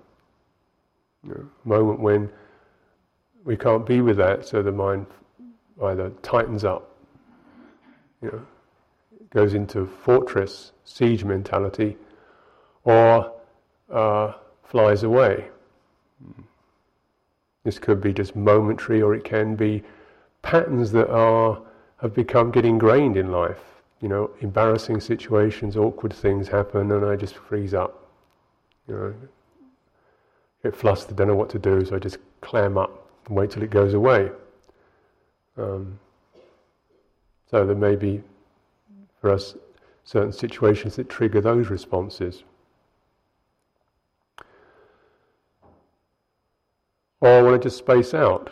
A 1.31 1.37
moment 1.65 2.01
when 2.01 2.29
we 3.45 3.57
can't 3.57 3.87
be 3.87 4.01
with 4.01 4.17
that, 4.17 4.47
so 4.47 4.63
the 4.63 4.73
mind 4.73 5.07
either 5.85 6.11
tightens 6.23 6.65
up, 6.65 6.97
you 8.21 8.31
know, 8.31 8.47
goes 9.31 9.55
into 9.55 9.87
fortress 9.87 10.73
siege 10.85 11.25
mentality, 11.25 11.97
or 12.85 13.33
uh, 13.93 14.33
flies 14.65 15.03
away. 15.03 15.49
This 17.65 17.79
could 17.79 18.01
be 18.01 18.13
just 18.13 18.35
momentary, 18.35 19.03
or 19.03 19.15
it 19.15 19.25
can 19.25 19.57
be 19.57 19.83
patterns 20.43 20.93
that 20.93 21.11
are 21.11 21.61
have 22.01 22.15
become 22.15 22.51
get 22.51 22.65
ingrained 22.65 23.17
in 23.17 23.31
life. 23.31 23.61
You 24.01 24.09
know, 24.09 24.31
embarrassing 24.41 25.01
situations, 25.01 25.77
awkward 25.77 26.13
things 26.13 26.49
happen, 26.49 26.93
and 26.93 27.05
I 27.05 27.17
just 27.17 27.35
freeze 27.35 27.75
up. 27.75 28.09
You 28.87 28.95
know, 28.95 29.15
get 30.63 30.77
flustered, 30.77 31.17
don't 31.17 31.29
know 31.29 31.35
what 31.35 31.51
to 31.51 31.59
do, 31.59 31.85
so 31.85 31.97
I 31.97 31.99
just 31.99 32.19
clam 32.41 32.79
up 32.79 33.07
and 33.27 33.37
wait 33.37 33.51
till 33.51 33.63
it 33.63 33.71
goes 33.71 33.95
away. 33.95 34.31
Um, 35.57 35.99
so 37.51 37.67
there 37.67 37.77
may 37.77 37.97
be, 37.97 38.23
for 39.21 39.31
us, 39.31 39.57
certain 40.05 40.33
situations 40.33 40.97
that 40.97 41.09
trigger 41.09 41.40
those 41.40 41.69
responses. 41.69 42.42
Or 47.21 47.29
I 47.29 47.42
want 47.42 47.61
to 47.61 47.69
just 47.69 47.79
space 47.79 48.14
out. 48.14 48.51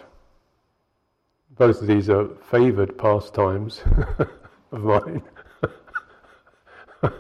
Both 1.57 1.81
of 1.81 1.87
these 1.87 2.11
are 2.11 2.29
favoured 2.51 2.99
pastimes 2.99 3.83
of 4.73 4.83
mine. 4.83 5.23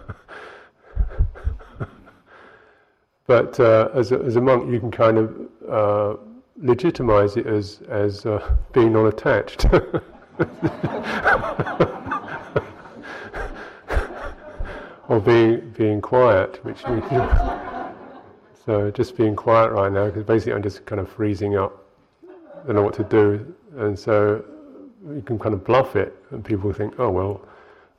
but 3.26 3.60
uh, 3.60 3.88
as, 3.94 4.12
a, 4.12 4.18
as 4.18 4.36
a 4.36 4.40
monk, 4.40 4.70
you 4.70 4.80
can 4.80 4.90
kind 4.90 5.18
of 5.18 5.34
uh, 5.70 6.16
legitimize 6.56 7.36
it 7.36 7.46
as, 7.46 7.82
as 7.88 8.26
uh, 8.26 8.56
being 8.72 8.92
non 8.92 9.06
attached. 9.06 9.66
or 15.08 15.20
being, 15.20 15.70
being 15.76 16.00
quiet, 16.00 16.64
which 16.64 16.82
we, 16.88 17.00
so 18.64 18.90
just 18.90 19.16
being 19.16 19.36
quiet 19.36 19.70
right 19.72 19.92
now, 19.92 20.06
because 20.06 20.24
basically 20.24 20.54
I'm 20.54 20.62
just 20.62 20.84
kind 20.86 21.00
of 21.00 21.08
freezing 21.08 21.56
up, 21.56 21.84
I 22.28 22.66
don't 22.66 22.76
know 22.76 22.82
what 22.82 22.94
to 22.94 23.04
do, 23.04 23.54
and 23.76 23.98
so 23.98 24.44
you 25.14 25.22
can 25.22 25.38
kind 25.38 25.54
of 25.54 25.64
bluff 25.64 25.96
it, 25.96 26.14
and 26.30 26.44
people 26.44 26.72
think, 26.72 26.98
oh 26.98 27.10
well, 27.10 27.40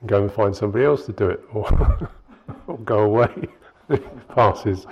go 0.06 0.22
and 0.22 0.32
find 0.32 0.56
somebody 0.56 0.86
else 0.86 1.06
to 1.06 1.14
do 1.14 1.30
it, 1.30 1.44
or, 1.54 2.10
or 2.68 2.78
go 2.80 3.00
away. 3.00 3.48
passes. 4.30 4.86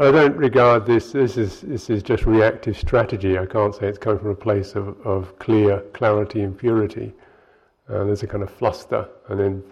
I 0.00 0.10
don't 0.12 0.36
regard 0.36 0.86
this. 0.86 1.12
This 1.12 1.36
is 1.36 1.62
this 1.62 1.90
is 1.90 2.02
just 2.02 2.24
reactive 2.24 2.78
strategy. 2.78 3.38
I 3.38 3.46
can't 3.46 3.74
say 3.74 3.88
it's 3.88 3.98
coming 3.98 4.20
from 4.20 4.30
a 4.30 4.34
place 4.34 4.74
of, 4.74 4.96
of 5.04 5.36
clear 5.38 5.80
clarity 5.92 6.42
and 6.42 6.56
purity. 6.56 7.12
Uh, 7.88 8.04
there's 8.04 8.22
a 8.22 8.26
kind 8.26 8.42
of 8.42 8.50
fluster, 8.50 9.08
and 9.28 9.40
then 9.40 9.62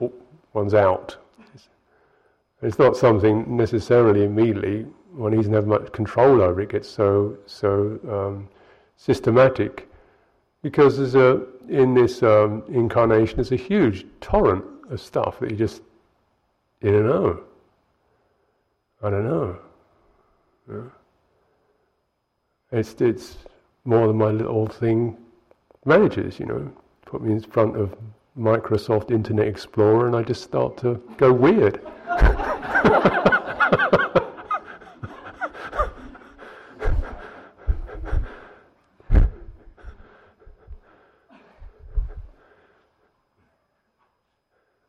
one's 0.53 0.75
out. 0.75 1.17
It's 2.63 2.79
not 2.79 2.97
something 2.97 3.57
necessarily 3.57 4.25
immediately 4.25 4.87
one 5.17 5.35
doesn't 5.35 5.53
have 5.53 5.67
much 5.67 5.91
control 5.93 6.43
over. 6.43 6.61
It 6.61 6.69
gets 6.69 6.89
so 6.89 7.39
so 7.47 7.99
um, 8.09 8.49
systematic 8.97 9.89
because 10.63 10.99
there's 10.99 11.15
a 11.15 11.43
in 11.69 11.95
this 11.95 12.23
um, 12.23 12.63
incarnation 12.69 13.37
there's 13.37 13.53
a 13.53 13.57
huge 13.57 14.07
torrent 14.21 14.65
of 14.91 15.01
stuff 15.01 15.41
that 15.41 15.51
you 15.51 15.57
just 15.57 15.83
you 16.83 16.93
don't 16.93 17.07
know. 17.07 17.41
I 19.03 19.11
don't 19.11 19.25
know. 19.25 19.59
Yeah. 20.71 20.81
It's 22.73 22.95
it's 23.01 23.39
more 23.85 24.07
than 24.07 24.19
my 24.19 24.31
little 24.31 24.67
thing 24.67 25.17
manages, 25.85 26.39
you 26.39 26.47
know. 26.47 26.73
Put 27.07 27.23
me 27.23 27.33
in 27.33 27.41
front 27.41 27.77
of 27.77 27.97
Microsoft 28.37 29.13
Internet 29.13 29.47
Explorer 29.47 30.09
and 30.09 30.17
I 30.17 30.23
just 30.23 30.43
start 30.43 30.77
to 30.79 31.01
go 31.17 31.33
weird. 31.33 31.81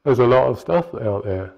There's 0.04 0.20
a 0.20 0.26
lot 0.26 0.48
of 0.48 0.60
stuff 0.60 0.94
out 0.96 1.24
there. 1.24 1.54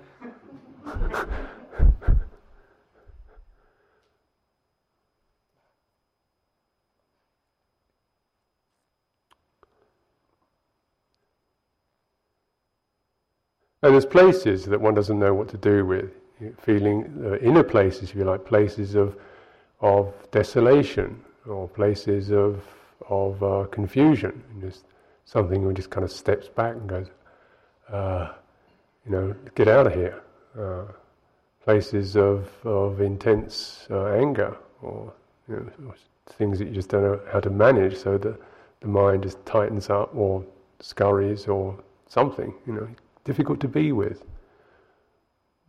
There's 13.99 14.12
places 14.13 14.63
that 14.63 14.79
one 14.79 14.93
doesn't 14.93 15.19
know 15.19 15.33
what 15.33 15.49
to 15.49 15.57
do 15.57 15.85
with, 15.85 16.12
feeling 16.62 17.21
uh, 17.21 17.35
inner 17.39 17.63
places, 17.63 18.12
if 18.12 18.15
you 18.15 18.23
like, 18.23 18.45
places 18.45 18.95
of 18.95 19.17
of 19.81 20.13
desolation 20.31 21.21
or 21.45 21.67
places 21.67 22.31
of 22.31 22.63
of 23.09 23.43
uh, 23.43 23.65
confusion. 23.71 24.41
And 24.49 24.62
just 24.62 24.85
something 25.25 25.67
that 25.67 25.73
just 25.73 25.89
kind 25.89 26.05
of 26.05 26.13
steps 26.13 26.47
back 26.47 26.75
and 26.75 26.88
goes, 26.88 27.07
uh, 27.89 28.29
you 29.05 29.12
know, 29.12 29.35
get 29.53 29.67
out 29.67 29.88
of 29.88 29.93
here. 29.93 30.21
Uh, 30.57 30.85
places 31.65 32.15
of 32.15 32.47
of 32.65 33.01
intense 33.01 33.85
uh, 33.91 34.13
anger 34.13 34.55
or, 34.81 35.12
you 35.49 35.55
know, 35.77 35.93
things 36.38 36.57
that 36.59 36.69
you 36.69 36.73
just 36.73 36.88
don't 36.88 37.03
know 37.03 37.19
how 37.33 37.41
to 37.41 37.49
manage, 37.49 37.97
so 37.97 38.17
the 38.17 38.39
the 38.79 38.88
mind 38.88 39.23
just 39.23 39.45
tightens 39.45 39.89
up 39.89 40.15
or 40.15 40.45
scurries 40.79 41.49
or 41.49 41.77
something. 42.07 42.53
You 42.65 42.73
know, 42.75 42.88
difficult 43.23 43.60
to 43.62 43.67
be 43.67 43.91
with. 43.91 44.23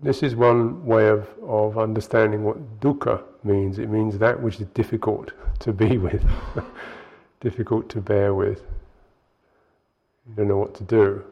This 0.02 0.22
is 0.22 0.34
one 0.34 0.86
way 0.86 1.08
of, 1.08 1.28
of 1.46 1.76
understanding 1.76 2.42
what 2.42 2.80
dukkha 2.80 3.22
means. 3.44 3.78
It 3.78 3.90
means 3.90 4.18
that 4.18 4.40
which 4.42 4.60
is 4.60 4.66
difficult 4.68 5.32
to 5.60 5.72
be 5.72 5.98
with, 5.98 6.24
difficult 7.40 7.88
to 7.90 8.00
bear 8.00 8.34
with. 8.34 8.62
You 10.26 10.34
don't 10.36 10.48
know 10.48 10.56
what 10.56 10.74
to 10.76 10.84
do. 10.84 11.22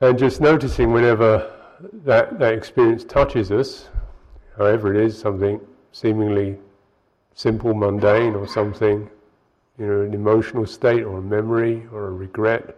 And 0.00 0.18
just 0.18 0.40
noticing 0.40 0.92
whenever 0.92 1.52
that, 2.04 2.38
that 2.38 2.54
experience 2.54 3.04
touches 3.04 3.50
us, 3.52 3.88
however 4.56 4.94
it 4.94 5.00
is, 5.00 5.16
something 5.16 5.60
seemingly 5.92 6.58
simple, 7.34 7.74
mundane, 7.74 8.34
or 8.34 8.46
something, 8.46 9.08
you 9.78 9.86
know, 9.86 10.00
an 10.02 10.14
emotional 10.14 10.66
state, 10.66 11.02
or 11.02 11.18
a 11.18 11.22
memory, 11.22 11.86
or 11.92 12.08
a 12.08 12.12
regret, 12.12 12.76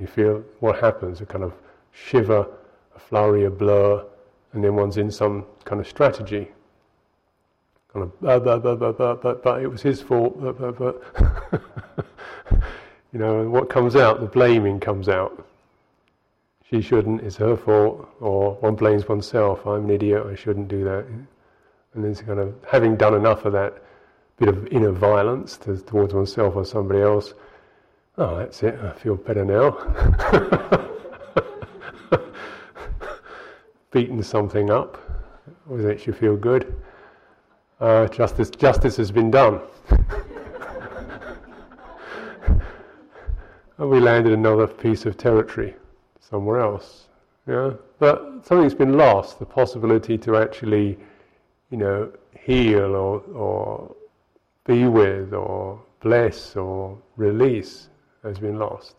you 0.00 0.06
feel 0.06 0.42
what 0.60 0.80
happens 0.80 1.20
a 1.20 1.26
kind 1.26 1.44
of 1.44 1.52
shiver, 1.92 2.46
a 2.94 2.98
flurry, 2.98 3.44
a 3.44 3.50
blur, 3.50 4.04
and 4.52 4.64
then 4.64 4.74
one's 4.74 4.96
in 4.96 5.10
some 5.10 5.44
kind 5.64 5.80
of 5.80 5.86
strategy. 5.86 6.48
Kind 7.92 8.04
of, 8.04 8.20
but, 8.20 8.62
but, 8.62 8.78
but, 8.78 9.22
but, 9.22 9.42
but, 9.42 9.62
it 9.62 9.66
was 9.66 9.82
his 9.82 10.00
fault, 10.00 10.40
but, 10.40 10.58
but, 10.58 10.78
but. 10.78 12.04
you 13.12 13.18
know, 13.18 13.40
and 13.40 13.52
what 13.52 13.68
comes 13.68 13.96
out, 13.96 14.20
the 14.20 14.26
blaming 14.26 14.80
comes 14.80 15.08
out. 15.08 15.46
She 16.68 16.80
shouldn't, 16.80 17.22
it's 17.22 17.36
her 17.36 17.56
fault, 17.56 18.08
or 18.20 18.54
one 18.54 18.76
blames 18.76 19.08
oneself, 19.08 19.66
I'm 19.66 19.84
an 19.86 19.90
idiot, 19.90 20.24
I 20.24 20.36
shouldn't 20.36 20.68
do 20.68 20.84
that. 20.84 21.04
And 21.94 22.04
then 22.04 22.14
kind 22.14 22.38
of 22.38 22.54
having 22.70 22.96
done 22.96 23.14
enough 23.14 23.44
of 23.44 23.52
that 23.54 23.82
bit 24.38 24.48
of 24.48 24.68
inner 24.68 24.92
violence 24.92 25.56
to, 25.58 25.76
towards 25.78 26.14
oneself 26.14 26.54
or 26.54 26.64
somebody 26.64 27.00
else, 27.00 27.34
oh, 28.18 28.36
that's 28.38 28.62
it, 28.62 28.78
I 28.82 28.92
feel 28.92 29.16
better 29.16 29.44
now. 29.44 29.76
Beaten 33.92 34.22
something 34.22 34.70
up, 34.70 34.98
always 35.68 35.84
makes 35.84 36.06
you 36.06 36.12
feel 36.12 36.36
good. 36.36 36.74
Uh, 37.80 38.06
justice, 38.08 38.50
justice 38.50 38.96
has 38.96 39.10
been 39.10 39.30
done. 39.30 39.60
we 43.78 43.98
landed 43.98 44.32
another 44.32 44.66
piece 44.66 45.06
of 45.06 45.16
territory 45.16 45.74
somewhere 46.20 46.60
else. 46.60 47.06
Yeah? 47.46 47.72
But 47.98 48.46
something's 48.46 48.74
been 48.74 48.96
lost, 48.96 49.38
the 49.38 49.46
possibility 49.46 50.16
to 50.18 50.36
actually, 50.36 50.98
you 51.70 51.78
know, 51.78 52.12
heal 52.38 52.94
or, 52.94 53.20
or 53.34 53.94
be 54.64 54.86
with 54.86 55.32
or 55.32 55.80
bless 56.00 56.56
or 56.56 56.98
release 57.16 57.88
has 58.22 58.38
been 58.38 58.58
lost. 58.58 58.96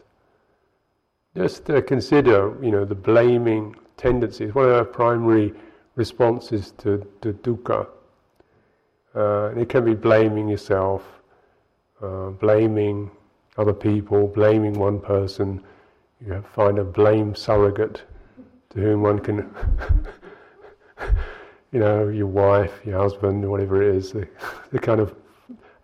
Just 1.36 1.66
consider, 1.88 2.58
you 2.62 2.72
know, 2.72 2.84
the 2.84 2.96
blaming 2.96 3.76
tendencies. 3.98 4.54
One 4.54 4.66
of 4.66 4.72
our 4.72 4.84
primary 4.84 5.54
responses 5.96 6.72
to, 6.80 7.08
to 7.22 7.34
dukkha. 7.34 7.88
Uh, 9.16 9.54
it 9.58 9.70
can 9.70 9.86
be 9.86 9.94
blaming 9.94 10.48
yourself, 10.48 11.04
uh, 12.02 12.30
blaming 12.30 13.12
other 13.58 13.74
people, 13.74 14.28
blaming 14.28 14.74
one 14.74 15.00
person. 15.00 15.62
You 16.26 16.44
find 16.54 16.80
a 16.80 16.84
blame 16.84 17.36
surrogate 17.36 18.04
to 18.72 18.80
whom 18.80 19.02
one 19.02 19.20
can, 19.20 19.54
you 21.72 21.80
know, 21.80 22.08
your 22.08 22.28
wife, 22.28 22.80
your 22.86 23.00
husband, 23.00 23.50
whatever 23.50 23.82
it 23.82 23.96
is, 23.96 24.12
the, 24.12 24.28
the 24.72 24.80
kind 24.80 25.00
of 25.00 25.16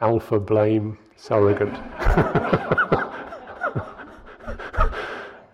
alpha 0.01 0.39
blame 0.39 0.97
surrogate. 1.15 1.73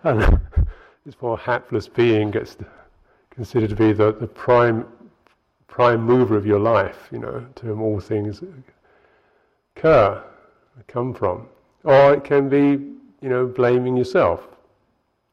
and 0.04 0.40
this 1.06 1.14
poor 1.14 1.36
hapless 1.36 1.88
being 1.88 2.30
gets 2.30 2.56
considered 3.30 3.70
to 3.70 3.76
be 3.76 3.92
the, 3.92 4.12
the 4.12 4.26
prime 4.26 4.86
prime 5.74 6.00
mover 6.02 6.36
of 6.36 6.46
your 6.46 6.60
life, 6.60 7.08
you 7.10 7.18
know, 7.18 7.44
to 7.56 7.66
whom 7.66 7.82
all 7.82 7.98
things 7.98 8.40
occur, 9.76 10.22
come 10.86 11.12
from. 11.12 11.48
Or 11.82 12.14
it 12.14 12.22
can 12.22 12.48
be, 12.48 12.78
you 13.20 13.28
know, 13.28 13.44
blaming 13.44 13.96
yourself. 13.96 14.46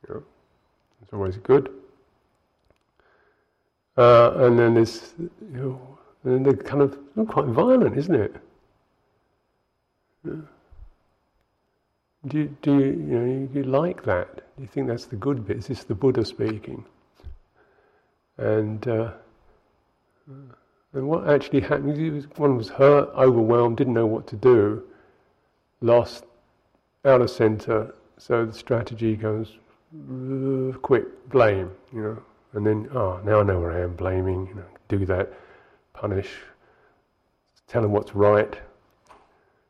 You 0.08 0.16
know, 0.16 0.24
it's 1.04 1.14
always 1.14 1.38
good. 1.38 1.70
Uh, 3.96 4.32
and 4.38 4.58
then 4.58 4.74
there's, 4.74 5.14
you 5.20 5.30
know, 5.42 5.98
and 6.24 6.44
they're 6.44 6.54
kind 6.54 6.82
of 6.82 6.98
quite 7.28 7.46
violent, 7.46 7.96
isn't 7.96 8.16
it? 8.16 8.36
Do 12.28 12.38
you, 12.38 12.58
do 12.62 12.80
you, 12.80 12.86
you 12.86 13.20
know, 13.20 13.50
you 13.54 13.64
like 13.64 14.04
that? 14.04 14.36
Do 14.56 14.62
you 14.62 14.68
think 14.68 14.88
that's 14.88 15.06
the 15.06 15.16
good 15.16 15.46
bit? 15.46 15.58
Is 15.58 15.68
this 15.68 15.84
the 15.84 15.96
Buddha 15.96 16.24
speaking? 16.24 16.86
And 18.38 18.88
uh, 18.88 19.12
and 20.94 21.08
what 21.08 21.28
actually 21.28 21.62
happened? 21.62 22.28
One 22.38 22.58
was 22.58 22.70
hurt, 22.70 23.10
overwhelmed, 23.16 23.78
didn't 23.78 23.94
know 23.94 24.06
what 24.06 24.28
to 24.28 24.36
do, 24.36 24.84
lost, 25.82 26.26
out 27.06 27.22
of 27.22 27.30
center. 27.30 27.96
So 28.18 28.46
the 28.46 28.54
strategy 28.54 29.16
goes 29.16 29.58
quick 30.82 31.30
blame, 31.30 31.72
you 31.94 32.02
know, 32.02 32.24
and 32.54 32.66
then 32.66 32.88
oh 32.94 33.20
now 33.26 33.40
I 33.42 33.44
know 33.44 33.60
where 33.60 33.72
I 33.72 33.82
am, 33.82 33.96
blaming, 33.96 34.48
you 34.48 34.56
know, 34.56 34.66
do 34.88 35.06
that, 35.06 35.34
punish, 35.94 36.30
tell 37.68 37.82
them 37.82 37.92
what's 37.92 38.16
right, 38.16 38.56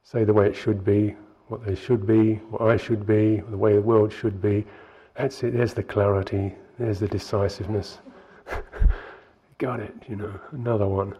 say 0.03 0.23
the 0.23 0.33
way 0.33 0.47
it 0.47 0.55
should 0.55 0.83
be, 0.83 1.15
what 1.51 1.65
they 1.65 1.75
should 1.75 2.07
be, 2.07 2.35
what 2.49 2.61
I 2.61 2.77
should 2.77 3.05
be, 3.05 3.41
the 3.49 3.57
way 3.57 3.73
the 3.73 3.81
world 3.81 4.13
should 4.13 4.41
be. 4.41 4.65
That's 5.17 5.43
it, 5.43 5.53
there's 5.53 5.73
the 5.73 5.83
clarity, 5.83 6.55
there's 6.79 7.01
the 7.01 7.09
decisiveness. 7.09 7.99
Got 9.57 9.81
it, 9.81 9.93
you 10.07 10.15
know, 10.15 10.33
another 10.53 10.87
one. 10.87 11.13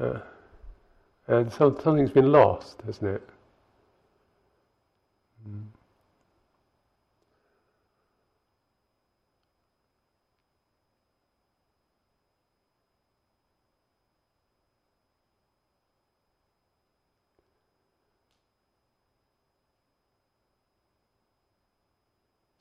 Uh, 0.00 0.20
and 1.28 1.52
so, 1.52 1.78
something's 1.84 2.10
been 2.10 2.32
lost, 2.32 2.80
hasn't 2.86 3.16
it? 3.16 3.28
Mm. 5.46 5.64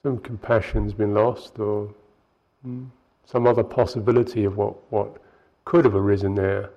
Some 0.05 0.19
compassion's 0.19 0.93
been 0.93 1.15
lost 1.15 1.57
or 1.57 1.91
mm, 2.63 2.85
some 3.25 3.47
other 3.47 3.63
possibility 3.63 4.43
of 4.43 4.55
what, 4.55 4.75
what 4.91 5.17
could 5.65 5.83
have 5.83 5.95
arisen 5.95 6.35
there. 6.35 6.69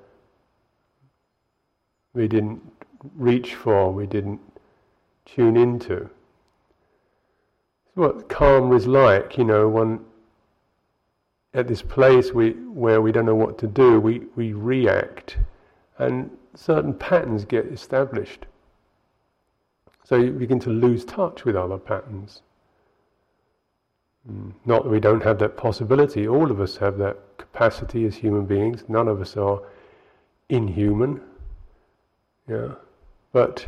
We 2.14 2.26
didn't 2.26 2.62
reach 3.16 3.54
for, 3.54 3.92
we 3.92 4.06
didn't 4.06 4.40
tune 5.26 5.58
into. 5.58 6.08
what 7.92 8.30
calm 8.30 8.72
is 8.72 8.86
like, 8.86 9.36
you 9.36 9.44
know, 9.44 9.68
one 9.68 10.00
at 11.52 11.68
this 11.68 11.82
place 11.82 12.32
we, 12.32 12.52
where 12.52 13.02
we 13.02 13.12
don't 13.12 13.26
know 13.26 13.34
what 13.34 13.58
to 13.58 13.66
do, 13.66 14.00
we, 14.00 14.22
we 14.36 14.54
react 14.54 15.36
and 15.98 16.30
certain 16.54 16.94
patterns 16.94 17.44
get 17.44 17.66
established. 17.66 18.46
So 20.02 20.16
you 20.16 20.30
begin 20.30 20.60
to 20.60 20.70
lose 20.70 21.04
touch 21.04 21.44
with 21.44 21.56
other 21.56 21.76
patterns. 21.76 22.40
Not 24.66 24.82
that 24.84 24.90
we 24.90 25.00
don't 25.00 25.22
have 25.22 25.38
that 25.38 25.56
possibility, 25.56 26.28
all 26.28 26.50
of 26.50 26.60
us 26.60 26.76
have 26.76 26.98
that 26.98 27.16
capacity 27.38 28.04
as 28.04 28.14
human 28.14 28.44
beings, 28.44 28.84
none 28.86 29.08
of 29.08 29.22
us 29.22 29.38
are 29.38 29.62
inhuman. 30.50 31.22
Yeah. 32.46 32.74
But 33.32 33.66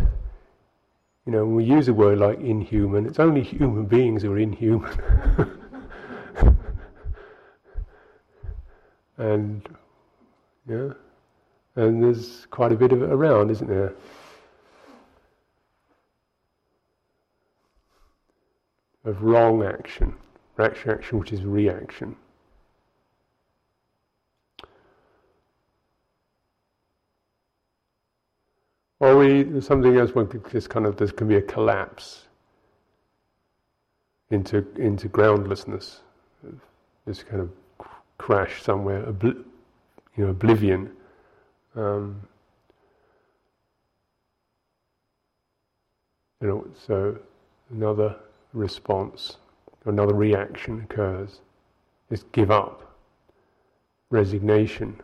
you 1.25 1.33
know, 1.33 1.47
when 1.47 1.55
we 1.55 1.65
use 1.65 1.89
a 1.89 1.95
word 1.95 2.19
like 2.19 2.41
inhuman, 2.41 3.07
it's 3.07 3.19
only 3.19 3.43
human 3.43 3.87
beings 3.87 4.21
who 4.23 4.33
are 4.33 4.39
inhuman. 4.39 4.93
and 9.17 9.67
yeah. 10.69 10.91
And 11.77 12.03
there's 12.03 12.47
quite 12.51 12.73
a 12.73 12.77
bit 12.77 12.93
of 12.93 13.03
it 13.03 13.09
around, 13.11 13.51
isn't 13.51 13.69
there? 13.69 13.95
Of 19.07 19.23
wrong 19.23 19.63
action 19.63 20.15
action 20.63 21.19
which 21.19 21.33
is 21.33 21.45
reaction. 21.45 22.17
Or 29.01 29.17
we 29.17 29.61
something 29.63 29.97
else 29.97 30.15
when 30.15 30.29
this 30.53 30.67
kind 30.67 30.85
of 30.85 30.97
there 30.97 31.09
can 31.09 31.27
be 31.27 31.37
a 31.37 31.43
collapse 31.43 32.27
into 34.31 34.67
into 34.77 35.09
groundlessness, 35.09 36.01
this 37.07 37.23
kind 37.23 37.41
of 37.41 37.51
crash 38.19 38.63
somewhere, 38.63 39.03
obli- 39.07 39.43
you 40.17 40.25
know, 40.25 40.31
oblivion. 40.31 40.91
Um, 41.75 42.21
you 46.43 46.49
know, 46.49 46.67
so 46.87 47.19
another 47.71 48.17
response 48.53 49.39
another 49.85 50.15
reaction 50.15 50.81
occurs. 50.83 51.41
Is 52.11 52.25
give 52.33 52.51
up, 52.51 52.97
resignation, 54.11 55.01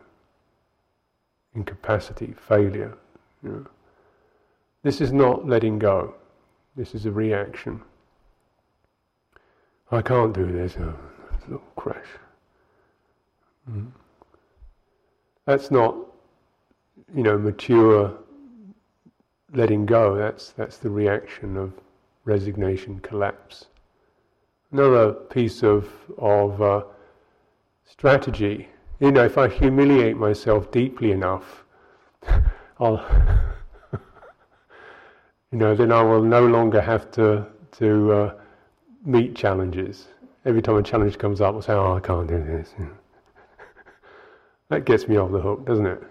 incapacity, 1.54 2.34
failure. 2.48 2.98
You 3.44 3.50
know. 3.50 3.66
This 4.82 5.00
is 5.00 5.12
not 5.12 5.46
letting 5.46 5.78
go. 5.78 6.14
This 6.74 6.96
is 6.96 7.06
a 7.06 7.12
reaction. 7.12 7.80
I 9.92 10.02
can't 10.02 10.34
do 10.34 10.50
this. 10.50 10.76
Oh, 10.80 10.98
little 11.46 11.62
crash. 11.76 12.08
Mm. 13.70 13.92
That's 15.44 15.70
not, 15.70 15.94
you 17.14 17.22
know, 17.22 17.38
mature 17.38 18.12
letting 19.52 19.86
go. 19.86 20.16
That's 20.16 20.50
that's 20.50 20.78
the 20.78 20.90
reaction 20.90 21.56
of 21.56 21.72
resignation, 22.24 22.98
collapse 22.98 23.66
Another 24.72 25.12
piece 25.12 25.62
of, 25.62 25.88
of 26.18 26.60
uh, 26.60 26.82
strategy, 27.84 28.68
you 28.98 29.12
know, 29.12 29.24
if 29.24 29.38
I 29.38 29.48
humiliate 29.48 30.16
myself 30.16 30.70
deeply 30.70 31.12
enough, 31.12 31.64
I'll, 32.80 33.04
you 35.52 35.58
know, 35.58 35.74
then 35.74 35.92
I 35.92 36.02
will 36.02 36.22
no 36.22 36.46
longer 36.46 36.80
have 36.80 37.10
to, 37.12 37.46
to 37.78 38.12
uh, 38.12 38.34
meet 39.04 39.36
challenges. 39.36 40.08
Every 40.44 40.62
time 40.62 40.76
a 40.76 40.82
challenge 40.82 41.16
comes 41.16 41.40
up, 41.40 41.54
I'll 41.54 41.62
say, 41.62 41.72
oh, 41.72 41.94
I 41.94 42.00
can't 42.00 42.26
do 42.26 42.42
this. 42.42 42.74
that 44.68 44.84
gets 44.84 45.06
me 45.06 45.16
off 45.16 45.30
the 45.30 45.40
hook, 45.40 45.64
doesn't 45.64 45.86
it? 45.86 46.02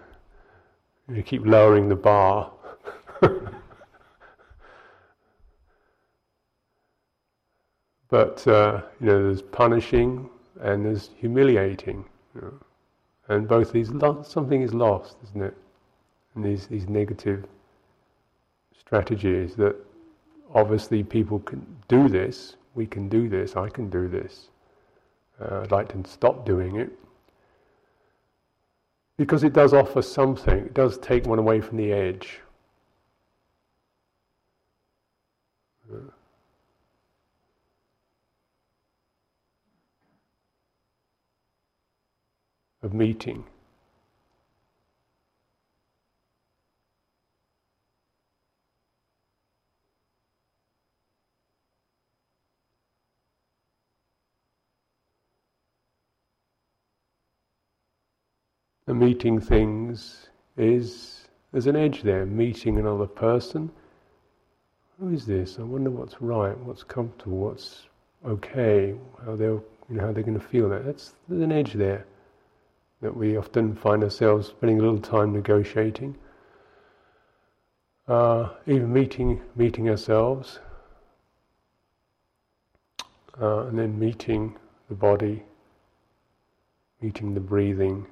You 1.12 1.22
keep 1.22 1.44
lowering 1.44 1.88
the 1.88 1.96
bar. 1.96 2.50
But 8.08 8.46
uh, 8.46 8.82
you 9.00 9.06
know, 9.06 9.22
there's 9.24 9.42
punishing 9.42 10.28
and 10.60 10.84
there's 10.84 11.10
humiliating, 11.18 12.04
you 12.34 12.40
know. 12.40 12.54
and 13.28 13.48
both 13.48 13.72
these 13.72 13.90
lo- 13.90 14.22
something 14.22 14.62
is 14.62 14.72
lost, 14.74 15.16
isn't 15.24 15.42
it? 15.42 15.56
And 16.34 16.44
these 16.44 16.66
these 16.66 16.88
negative 16.88 17.44
strategies 18.78 19.56
that 19.56 19.76
obviously 20.54 21.02
people 21.02 21.40
can 21.40 21.66
do 21.88 22.08
this. 22.08 22.56
We 22.74 22.86
can 22.86 23.08
do 23.08 23.28
this. 23.28 23.56
I 23.56 23.68
can 23.68 23.90
do 23.90 24.08
this. 24.08 24.48
Uh, 25.40 25.60
I'd 25.62 25.72
like 25.72 25.88
to 25.88 26.10
stop 26.10 26.44
doing 26.46 26.76
it 26.76 26.92
because 29.16 29.44
it 29.44 29.52
does 29.52 29.72
offer 29.72 30.02
something, 30.02 30.58
it 30.58 30.74
does 30.74 30.98
take 30.98 31.26
one 31.26 31.38
away 31.38 31.60
from 31.60 31.78
the 31.78 31.92
edge. 31.92 32.40
Of 42.86 42.94
meeting. 42.94 43.42
the 58.86 58.94
meeting 58.94 59.40
things 59.40 60.28
is 60.56 61.26
there's 61.50 61.66
an 61.66 61.74
edge 61.74 62.02
there, 62.02 62.24
meeting 62.24 62.78
another 62.78 63.08
person. 63.08 63.72
Who 65.00 65.12
is 65.12 65.26
this? 65.26 65.58
I 65.58 65.62
wonder 65.62 65.90
what's 65.90 66.22
right, 66.22 66.56
what's 66.58 66.84
comfortable, 66.84 67.38
what's 67.38 67.86
okay, 68.24 68.94
how 69.24 69.34
they're 69.34 69.60
you 69.88 69.96
know 69.96 70.06
how 70.06 70.12
they're 70.12 70.22
going 70.22 70.38
to 70.38 70.46
feel 70.46 70.68
that. 70.68 70.84
That's 70.84 71.14
there's 71.28 71.42
an 71.42 71.50
edge 71.50 71.72
there 71.72 72.06
that 73.00 73.16
we 73.16 73.36
often 73.36 73.74
find 73.74 74.02
ourselves 74.02 74.48
spending 74.48 74.78
a 74.78 74.82
little 74.82 75.00
time 75.00 75.32
negotiating. 75.32 76.16
Uh, 78.08 78.50
even 78.66 78.92
meeting 78.92 79.40
meeting 79.56 79.88
ourselves, 79.88 80.60
uh, 83.40 83.66
and 83.66 83.78
then 83.78 83.98
meeting 83.98 84.56
the 84.88 84.94
body, 84.94 85.42
meeting 87.02 87.34
the 87.34 87.40
breathing, 87.40 88.06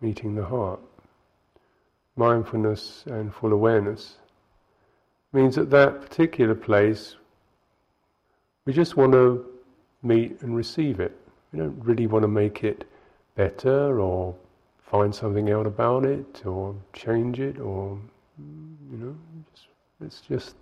meeting 0.00 0.34
the 0.34 0.44
heart. 0.44 0.80
Mindfulness 2.16 3.04
and 3.06 3.32
full 3.32 3.52
awareness 3.52 4.16
means 5.32 5.56
at 5.56 5.70
that 5.70 6.02
particular 6.02 6.54
place 6.54 7.16
we 8.64 8.72
just 8.72 8.96
want 8.96 9.12
to 9.12 9.44
meet 10.02 10.40
and 10.42 10.54
receive 10.54 11.00
it. 11.00 11.16
We 11.52 11.58
don't 11.58 11.78
really 11.84 12.06
want 12.06 12.22
to 12.22 12.28
make 12.28 12.62
it 12.62 12.88
better 13.34 14.00
or 14.00 14.34
find 14.82 15.14
something 15.14 15.50
out 15.50 15.66
about 15.66 16.04
it 16.04 16.44
or 16.44 16.74
change 16.92 17.40
it 17.40 17.58
or, 17.58 17.98
you 18.90 18.98
know, 18.98 19.16
just, 19.54 19.66
let's 20.00 20.20
just 20.20 20.54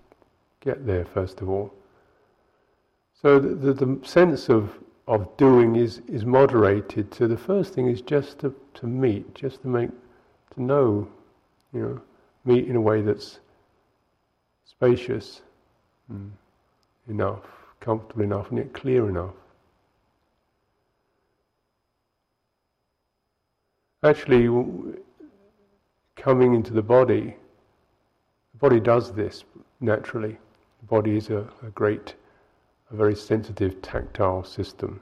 get 0.60 0.86
there 0.86 1.04
first 1.04 1.40
of 1.40 1.48
all. 1.48 1.72
So 3.20 3.38
the, 3.38 3.54
the, 3.54 3.72
the 3.72 4.06
sense 4.06 4.48
of 4.48 4.72
of 5.10 5.36
doing 5.36 5.74
is, 5.74 6.00
is 6.06 6.24
moderated 6.24 7.12
So 7.12 7.26
the 7.26 7.36
first 7.36 7.74
thing 7.74 7.88
is 7.88 8.00
just 8.00 8.38
to, 8.38 8.54
to 8.74 8.86
meet, 8.86 9.34
just 9.34 9.60
to 9.62 9.68
make, 9.68 9.90
to 10.54 10.62
know, 10.62 11.08
you 11.74 11.80
know, 11.80 12.00
meet 12.44 12.68
in 12.68 12.76
a 12.76 12.80
way 12.80 13.02
that's 13.02 13.40
spacious 14.64 15.42
mm, 16.12 16.30
enough, 17.08 17.42
comfortable 17.80 18.22
enough, 18.22 18.50
and 18.50 18.58
yet 18.58 18.72
clear 18.72 19.08
enough. 19.08 19.34
Actually, 24.02 24.48
coming 26.16 26.54
into 26.54 26.72
the 26.72 26.82
body, 26.82 27.36
the 28.52 28.58
body 28.58 28.80
does 28.80 29.12
this 29.12 29.44
naturally. 29.80 30.38
The 30.80 30.86
body 30.86 31.16
is 31.16 31.28
a, 31.30 31.48
a 31.62 31.70
great 31.74 32.14
a 32.90 32.96
very 32.96 33.14
sensitive 33.14 33.80
tactile 33.82 34.44
system. 34.44 35.00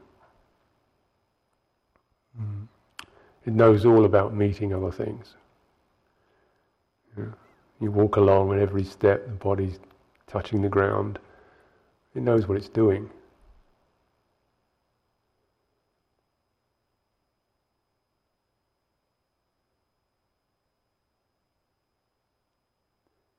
Mm. 2.40 2.68
It 3.46 3.54
knows 3.54 3.86
all 3.86 4.04
about 4.04 4.34
meeting 4.34 4.74
other 4.74 4.90
things. 4.90 5.34
Yeah. 7.16 7.24
You 7.80 7.90
walk 7.90 8.16
along 8.16 8.52
and 8.52 8.60
every 8.60 8.84
step 8.84 9.24
the 9.26 9.32
body's 9.32 9.78
touching 10.26 10.60
the 10.60 10.68
ground. 10.68 11.18
It 12.14 12.22
knows 12.22 12.46
what 12.46 12.58
it's 12.58 12.68
doing. 12.68 13.08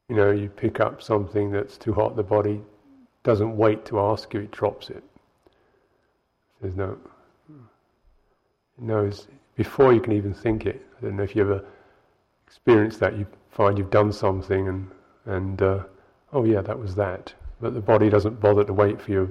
You 0.09 0.15
know, 0.15 0.31
you 0.31 0.49
pick 0.49 0.79
up 0.79 1.01
something 1.01 1.51
that's 1.51 1.77
too 1.77 1.93
hot, 1.93 2.15
the 2.15 2.23
body 2.23 2.61
doesn't 3.23 3.55
wait 3.55 3.85
to 3.85 3.99
ask 3.99 4.33
you, 4.33 4.41
it 4.41 4.51
drops 4.51 4.89
it. 4.89 5.03
There's 6.61 6.75
no. 6.75 6.97
It 7.49 8.83
knows 8.83 9.27
before 9.55 9.93
you 9.93 10.01
can 10.01 10.13
even 10.13 10.33
think 10.33 10.65
it. 10.65 10.85
I 10.97 11.05
don't 11.05 11.17
know 11.17 11.23
if 11.23 11.35
you 11.35 11.43
ever 11.43 11.63
experienced 12.47 12.99
that. 12.99 13.17
You 13.17 13.27
find 13.51 13.77
you've 13.77 13.91
done 13.91 14.11
something 14.11 14.67
and 14.67 14.89
and 15.25 15.61
uh, 15.61 15.83
oh 16.33 16.43
yeah, 16.43 16.61
that 16.61 16.77
was 16.77 16.95
that. 16.95 17.33
But 17.61 17.73
the 17.73 17.81
body 17.81 18.09
doesn't 18.09 18.39
bother 18.39 18.63
to 18.63 18.73
wait 18.73 19.01
for 19.01 19.11
your 19.11 19.29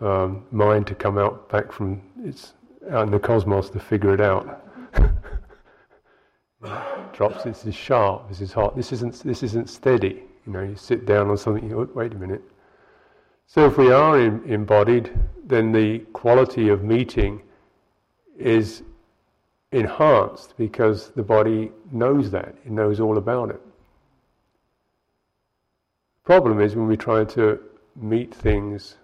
um, 0.00 0.44
mind 0.50 0.86
to 0.86 0.94
come 0.94 1.18
out 1.18 1.48
back 1.48 1.72
from 1.72 2.00
its 2.24 2.54
out 2.90 3.06
in 3.06 3.10
the 3.10 3.18
cosmos 3.18 3.68
to 3.70 3.80
figure 3.80 4.14
it 4.14 4.20
out. 4.20 4.64
Drops. 7.12 7.44
This 7.44 7.64
is 7.64 7.74
sharp. 7.74 8.28
This 8.28 8.40
is 8.40 8.52
hot. 8.52 8.76
This 8.76 8.92
isn't. 8.92 9.22
This 9.22 9.42
isn't 9.42 9.68
steady. 9.68 10.22
You 10.46 10.52
know, 10.52 10.62
you 10.62 10.76
sit 10.76 11.06
down 11.06 11.28
on 11.28 11.36
something. 11.36 11.68
You, 11.68 11.80
oh, 11.80 11.88
wait 11.94 12.12
a 12.12 12.16
minute. 12.16 12.42
So 13.46 13.66
if 13.66 13.78
we 13.78 13.90
are 13.90 14.20
in, 14.20 14.44
embodied, 14.44 15.10
then 15.44 15.72
the 15.72 16.00
quality 16.12 16.68
of 16.68 16.84
meeting 16.84 17.42
is 18.38 18.82
enhanced 19.72 20.54
because 20.56 21.10
the 21.10 21.22
body 21.22 21.72
knows 21.90 22.30
that, 22.30 22.54
it 22.64 22.70
knows 22.70 23.00
all 23.00 23.16
about 23.16 23.50
it. 23.50 23.60
The 26.22 26.26
problem 26.26 26.60
is 26.60 26.76
when 26.76 26.86
we 26.86 26.96
try 26.96 27.24
to 27.24 27.58
meet 27.96 28.34
things 28.34 28.96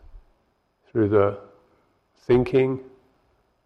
through 0.91 1.09
the 1.09 1.39
thinking 2.27 2.81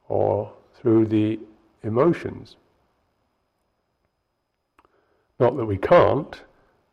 or 0.08 0.52
through 0.74 1.06
the 1.06 1.40
emotions. 1.82 2.56
Not 5.38 5.56
that 5.56 5.64
we 5.64 5.76
can't, 5.78 6.42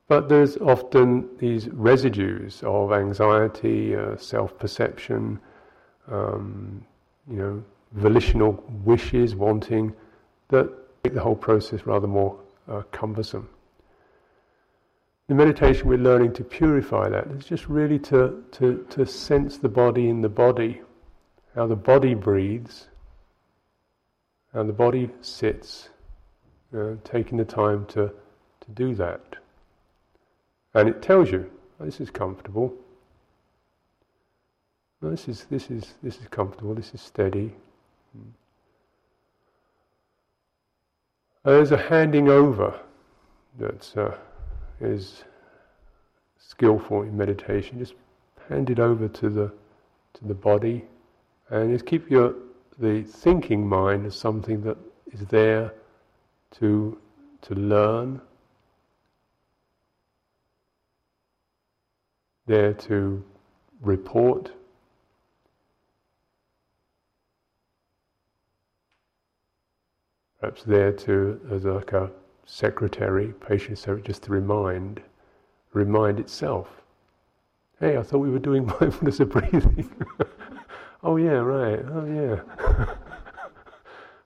but 0.07 0.29
there's 0.29 0.57
often 0.57 1.29
these 1.39 1.67
residues 1.69 2.61
of 2.63 2.93
anxiety, 2.93 3.95
uh, 3.95 4.15
self-perception, 4.17 5.39
um, 6.11 6.85
you 7.27 7.37
know, 7.37 7.63
volitional 7.93 8.63
wishes, 8.83 9.35
wanting, 9.35 9.93
that 10.49 10.71
make 11.03 11.13
the 11.13 11.21
whole 11.21 11.35
process 11.35 11.85
rather 11.87 12.07
more 12.07 12.37
uh, 12.67 12.83
cumbersome. 12.91 13.49
In 15.27 15.37
meditation, 15.37 15.87
we're 15.87 15.97
learning 15.97 16.33
to 16.33 16.43
purify 16.43 17.09
that. 17.09 17.25
It's 17.31 17.47
just 17.47 17.67
really 17.67 17.97
to, 17.99 18.43
to, 18.51 18.85
to 18.91 19.07
sense 19.07 19.57
the 19.57 19.69
body 19.69 20.09
in 20.09 20.21
the 20.21 20.29
body, 20.29 20.81
how 21.55 21.65
the 21.65 21.75
body 21.75 22.13
breathes, 22.13 22.89
how 24.53 24.61
the 24.63 24.73
body 24.73 25.09
sits, 25.21 25.89
uh, 26.77 26.91
taking 27.03 27.39
the 27.39 27.45
time 27.45 27.87
to, 27.87 28.11
to 28.65 28.71
do 28.71 28.95
that. 28.95 29.35
And 30.73 30.89
it 30.89 31.01
tells 31.01 31.31
you, 31.31 31.49
this 31.79 31.99
is 31.99 32.09
comfortable. 32.09 32.73
This 35.01 35.27
is, 35.27 35.45
this 35.49 35.69
is, 35.69 35.93
this 36.01 36.17
is 36.17 36.27
comfortable, 36.29 36.73
this 36.73 36.93
is 36.93 37.01
steady. 37.01 37.53
There's 41.43 41.71
a 41.71 41.77
handing 41.77 42.29
over 42.29 42.79
that 43.59 43.97
uh, 43.97 44.15
is 44.81 45.23
skillful 46.39 47.03
in 47.03 47.15
meditation. 47.15 47.77
Just 47.77 47.93
hand 48.49 48.69
it 48.69 48.79
over 48.79 49.07
to 49.07 49.29
the, 49.29 49.51
to 50.13 50.25
the 50.25 50.33
body, 50.33 50.83
And 51.49 51.71
just 51.71 51.85
keep 51.85 52.09
your 52.09 52.33
the 52.77 53.03
thinking 53.03 53.65
mind 53.65 54.05
as 54.05 54.15
something 54.15 54.61
that 54.63 54.77
is 55.11 55.21
there 55.27 55.73
to 56.59 56.97
to 57.41 57.53
learn, 57.53 58.19
there 62.47 62.73
to 62.73 63.23
report. 63.81 64.51
Perhaps 70.39 70.63
there 70.63 70.91
to 70.91 71.39
as 71.51 71.65
like 71.65 71.93
a 71.93 72.11
secretary, 72.45 73.33
patient 73.47 73.79
secretary, 73.79 74.03
just 74.03 74.23
to 74.23 74.31
remind, 74.31 75.01
remind 75.73 76.19
itself. 76.19 76.67
Hey, 77.79 77.97
I 77.97 78.03
thought 78.03 78.19
we 78.19 78.29
were 78.29 78.39
doing 78.39 78.65
mindfulness 78.79 79.19
of 79.19 79.29
breathing. 79.29 79.89
oh 81.03 81.17
yeah, 81.17 81.31
right. 81.31 81.79
Oh 81.91 82.05
yeah. 82.05 82.41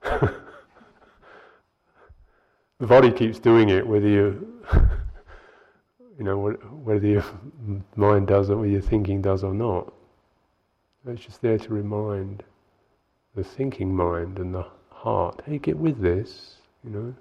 the 2.80 2.88
body 2.88 3.12
keeps 3.12 3.40
doing 3.40 3.70
it, 3.70 3.86
whether 3.86 4.08
you, 4.08 4.62
you 6.20 6.26
know, 6.26 6.52
whether 6.84 7.08
your 7.08 7.26
mind 7.96 8.28
does 8.28 8.50
it, 8.50 8.54
or 8.54 8.68
your 8.68 8.82
thinking 8.82 9.22
does 9.22 9.44
or 9.44 9.54
not. 9.54 9.92
It's 11.08 11.24
just 11.24 11.42
there 11.42 11.58
to 11.58 11.74
remind 11.74 12.44
the 13.36 13.44
thinking 13.44 13.96
mind 13.96 14.38
and 14.38 14.54
the 14.54 14.66
heart, 14.92 15.42
hey, 15.46 15.58
get 15.58 15.78
with 15.78 16.02
this, 16.02 16.58
you 16.84 16.90
know. 16.90 17.16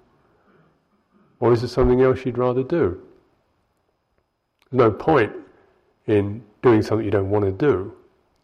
Or 1.39 1.53
is 1.53 1.61
there 1.61 1.69
something 1.69 2.01
else 2.01 2.25
you'd 2.25 2.37
rather 2.37 2.61
do? 2.61 3.01
There's 4.69 4.79
no 4.79 4.91
point 4.91 5.31
in 6.05 6.43
doing 6.61 6.81
something 6.81 7.05
you 7.05 7.11
don't 7.11 7.29
want 7.29 7.45
to 7.45 7.51
do 7.51 7.93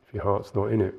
if 0.07 0.13
your 0.13 0.23
heart's 0.23 0.55
not 0.55 0.71
in 0.71 0.79
it. 0.79 0.95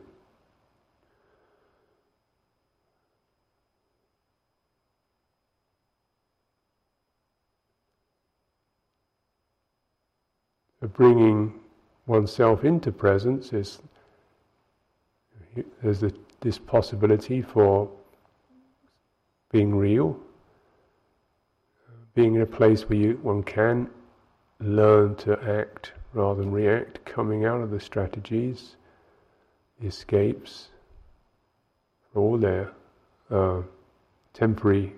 Bringing 10.89 11.53
oneself 12.07 12.65
into 12.65 12.93
presence 12.93 13.53
is 13.53 13.81
there's 15.83 16.05
this 16.41 16.59
possibility 16.59 17.43
for 17.43 17.91
being 19.51 19.75
real, 19.75 20.19
being 22.15 22.35
in 22.35 22.43
a 22.43 22.47
place 22.47 22.89
where 22.89 22.99
you, 22.99 23.19
one 23.23 23.43
can 23.43 23.89
learn 24.61 25.15
to 25.17 25.39
act 25.49 25.93
rather 26.13 26.41
than 26.41 26.51
react, 26.51 27.05
coming 27.05 27.45
out 27.45 27.61
of 27.61 27.71
the 27.71 27.81
strategies, 27.81 28.77
the 29.81 29.87
escapes, 29.87 30.69
all 32.15 32.39
their 32.39 32.73
uh, 33.31 33.61
temporary 34.33 34.93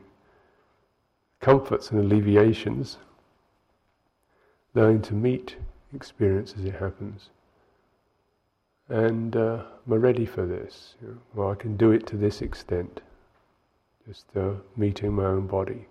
comforts 1.40 1.90
and 1.90 2.01
alleviations, 2.01 2.98
learning 4.74 5.03
to 5.03 5.14
meet 5.14 5.57
experience 5.94 6.55
as 6.59 6.64
it 6.64 6.74
happens. 6.74 7.31
And 8.88 9.37
uh, 9.37 9.64
am 9.87 9.92
ready 9.96 10.24
for 10.24 10.46
this? 10.46 10.94
You 11.03 11.09
know, 11.09 11.18
well, 11.35 11.51
I 11.51 11.55
can 11.55 11.77
do 11.77 11.92
it 11.92 12.07
to 12.09 12.16
this 12.16 12.40
extent, 12.40 13.01
just 14.07 14.24
uh, 14.37 14.53
meeting 14.77 15.12
my 15.14 15.24
own 15.24 15.46
body. 15.46 15.87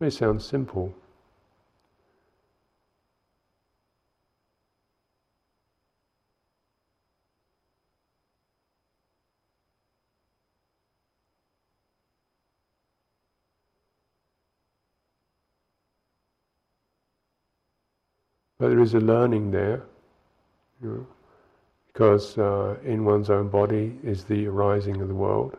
It 0.00 0.04
may 0.04 0.10
sound 0.10 0.42
simple. 0.42 0.94
But 18.62 18.68
there 18.68 18.80
is 18.80 18.94
a 18.94 19.00
learning 19.00 19.50
there, 19.50 19.82
you 20.80 20.88
know, 20.88 21.06
because 21.88 22.38
uh, 22.38 22.76
in 22.84 23.04
one's 23.04 23.28
own 23.28 23.48
body 23.48 23.98
is 24.04 24.22
the 24.22 24.46
arising 24.46 25.00
of 25.00 25.08
the 25.08 25.16
world, 25.16 25.56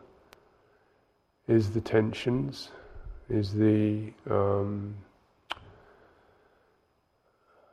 is 1.50 1.72
the 1.72 1.82
tensions, 1.82 2.70
is 3.30 3.52
the 3.52 4.14
um, 4.30 4.96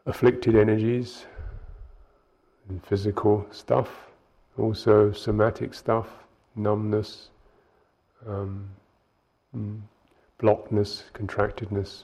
afflicted 0.05 0.57
energies, 0.57 1.27
physical 2.83 3.47
stuff, 3.53 3.89
also 4.59 5.13
somatic 5.13 5.75
stuff, 5.75 6.09
numbness, 6.57 7.31
um, 8.27 8.69
mm, 9.57 9.79
blockedness, 10.41 11.05
contractedness. 11.13 12.03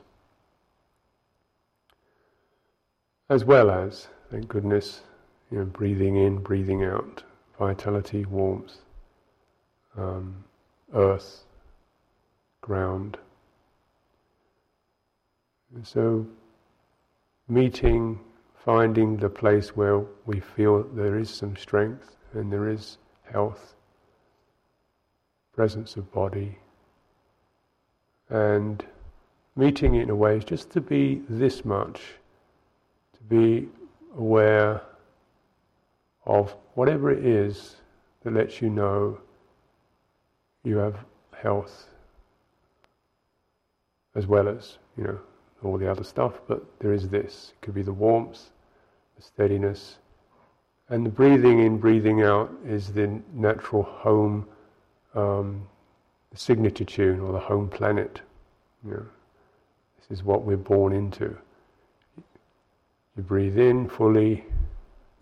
As 3.29 3.45
well 3.45 3.71
as, 3.71 4.09
thank 4.31 4.47
goodness, 4.49 5.03
you 5.51 5.59
know, 5.59 5.65
breathing 5.65 6.17
in, 6.17 6.39
breathing 6.39 6.85
out, 6.85 7.23
vitality, 7.59 8.25
warmth, 8.25 8.77
um, 9.97 10.45
earth, 10.95 11.43
ground. 12.61 13.19
And 15.75 15.87
so, 15.87 16.27
meeting, 17.49 18.21
finding 18.65 19.17
the 19.17 19.29
place 19.29 19.77
where 19.77 20.05
we 20.27 20.41
feel 20.41 20.85
there 20.95 21.19
is 21.19 21.31
some 21.31 21.57
strength 21.57 22.17
and 22.33 22.53
there 22.53 22.69
is 22.69 22.99
health, 23.31 23.75
presence 25.55 25.97
of 25.97 26.13
body, 26.13 26.59
and 28.29 28.85
meeting 29.57 29.95
in 29.95 30.11
a 30.11 30.15
way 30.15 30.37
is 30.37 30.45
just 30.45 30.71
to 30.71 30.81
be 30.81 31.23
this 31.29 31.65
much 31.65 32.01
be 33.29 33.69
aware 34.17 34.83
of 36.25 36.55
whatever 36.75 37.11
it 37.11 37.25
is 37.25 37.77
that 38.23 38.35
lets 38.35 38.61
you 38.61 38.71
know 38.71 39.19
you 40.65 40.77
have 40.79 40.97
health 41.33 41.89
as 44.15 44.27
well 44.27 44.49
as, 44.49 44.79
you 44.97 45.05
know, 45.05 45.19
all 45.63 45.79
the 45.79 45.91
other 45.91 46.03
stuff, 46.03 46.41
but 46.49 46.65
there 46.81 46.93
is 46.93 47.09
this. 47.09 47.53
It 47.55 47.65
could 47.65 47.75
be 47.75 47.83
the 47.83 47.93
warmth, 47.93 48.51
the 49.17 49.23
steadiness, 49.23 49.99
and 50.89 51.05
the 51.05 51.11
breathing 51.11 51.61
in, 51.61 51.79
breathing 51.79 52.23
out 52.23 52.51
is 52.67 52.93
the 52.93 53.21
natural 53.35 53.83
home, 53.83 54.47
um, 55.15 55.67
the 56.31 56.39
signature 56.39 56.85
tune 56.85 57.21
or 57.21 57.33
the 57.33 57.39
home 57.39 57.69
planet. 57.69 58.21
You 58.85 58.93
know, 58.93 59.07
this 59.99 60.19
is 60.19 60.25
what 60.25 60.45
we're 60.45 60.57
born 60.57 60.93
into. 60.93 61.37
You 63.17 63.23
breathe 63.23 63.59
in 63.59 63.89
fully, 63.89 64.45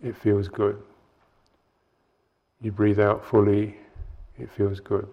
it 0.03 0.17
feels 0.17 0.49
good. 0.49 0.81
You 2.61 2.71
breathe 2.71 2.99
out 2.99 3.25
fully, 3.25 3.77
it 4.37 4.51
feels 4.51 4.81
good. 4.81 5.07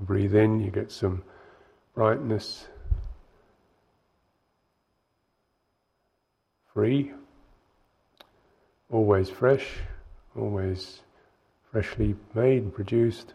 Breathe 0.00 0.34
in, 0.34 0.60
you 0.60 0.70
get 0.70 0.90
some 0.90 1.22
brightness, 1.94 2.66
free, 6.72 7.12
always 8.90 9.30
fresh, 9.30 9.66
always 10.36 11.02
freshly 11.70 12.16
made 12.34 12.74
produced 12.74 13.34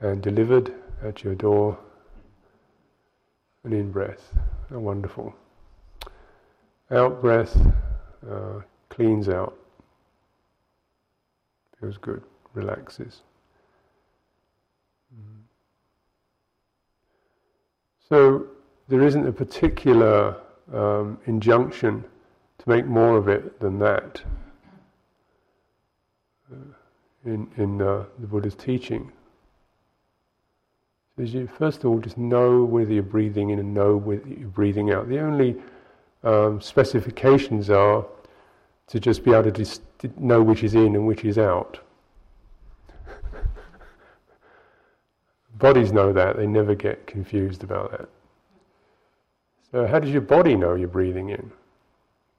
and 0.00 0.20
delivered 0.20 0.74
at 1.02 1.24
your 1.24 1.34
door. 1.34 1.78
And 3.64 3.72
in 3.72 3.92
breath, 3.92 4.36
wonderful. 4.70 5.34
Out 6.92 7.22
breath 7.22 7.56
uh, 8.30 8.60
cleans 8.90 9.28
out. 9.28 9.56
Feels 11.80 11.96
good, 11.96 12.22
relaxes. 12.52 13.22
So 18.08 18.46
there 18.88 19.00
isn't 19.00 19.26
a 19.26 19.32
particular 19.32 20.36
um, 20.70 21.18
injunction 21.24 22.04
to 22.58 22.68
make 22.68 22.84
more 22.84 23.16
of 23.16 23.26
it 23.26 23.58
than 23.58 23.78
that 23.78 24.20
uh, 26.52 26.56
in, 27.24 27.50
in 27.56 27.80
uh, 27.80 28.04
the 28.18 28.26
Buddha's 28.26 28.54
teaching. 28.54 29.10
You 31.16 31.46
first 31.46 31.84
of 31.84 31.86
all 31.86 32.00
just 32.00 32.18
know 32.18 32.64
whether 32.64 32.92
you're 32.92 33.02
breathing 33.02 33.48
in 33.48 33.58
and 33.58 33.72
know 33.72 33.96
whether 33.96 34.28
you're 34.28 34.48
breathing 34.48 34.90
out. 34.92 35.08
The 35.08 35.20
only 35.20 35.56
um, 36.24 36.60
specifications 36.60 37.70
are 37.70 38.04
to 38.88 39.00
just 39.00 39.24
be 39.24 39.32
able 39.32 39.44
to 39.44 39.50
dis- 39.50 39.80
know 40.18 40.42
which 40.42 40.62
is 40.62 40.74
in 40.74 40.94
and 40.94 41.06
which 41.06 41.24
is 41.24 41.38
out. 41.38 41.80
Bodies 45.58 45.92
know 45.92 46.12
that, 46.12 46.36
they 46.36 46.46
never 46.46 46.74
get 46.74 47.06
confused 47.06 47.64
about 47.64 47.90
that. 47.92 48.08
So, 49.70 49.86
how 49.86 49.98
does 49.98 50.10
your 50.10 50.20
body 50.20 50.54
know 50.54 50.74
you're 50.74 50.88
breathing 50.88 51.30
in? 51.30 51.50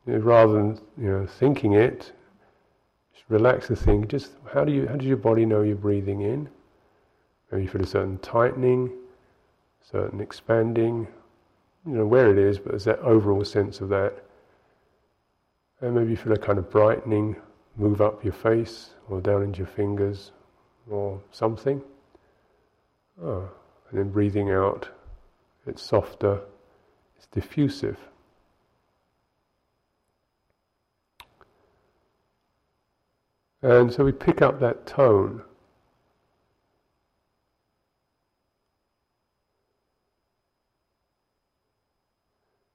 You 0.06 0.14
know, 0.14 0.20
rather 0.20 0.54
than 0.54 0.80
you 0.98 1.10
know 1.10 1.26
thinking 1.26 1.74
it, 1.74 2.12
just 3.14 3.26
relax 3.30 3.68
the 3.68 3.76
thing. 3.76 4.08
Just 4.08 4.34
how 4.54 4.64
do 4.64 4.72
you 4.72 4.88
how 4.88 4.96
does 4.96 5.08
your 5.08 5.18
body 5.18 5.46
know 5.46 5.64
you're 5.64 5.76
breathing 5.76 6.22
in? 6.22 6.48
Maybe 7.52 7.64
you 7.64 7.70
feel 7.70 7.82
a 7.82 7.88
certain 7.88 8.20
tightening, 8.20 8.92
certain 9.82 10.22
expanding. 10.22 11.08
You 11.86 11.94
know 11.94 12.06
where 12.06 12.32
it 12.32 12.38
is, 12.38 12.60
but 12.60 12.70
there's 12.70 12.86
that 12.86 13.00
overall 13.00 13.44
sense 13.44 13.82
of 13.82 13.90
that. 13.90 14.24
And 15.82 15.96
maybe 15.96 16.12
you 16.12 16.18
feel 16.18 16.34
a 16.34 16.38
kind 16.38 16.58
of 16.58 16.70
brightening 16.70 17.36
move 17.76 18.02
up 18.02 18.24
your 18.24 18.34
face 18.34 18.92
or 19.10 19.20
down 19.20 19.44
into 19.44 19.60
your 19.60 19.68
fingers 19.68 20.32
or 20.90 21.20
something. 21.32 21.82
Oh, 23.22 23.50
and 23.90 24.00
then 24.00 24.10
breathing 24.10 24.50
out, 24.50 24.90
it's 25.68 25.82
softer, 25.82 26.42
it's 27.18 27.28
diffusive. 27.28 27.98
And 33.62 33.94
so 33.94 34.04
we 34.04 34.12
pick 34.12 34.42
up 34.42 34.60
that 34.60 34.86
tone. 34.86 35.44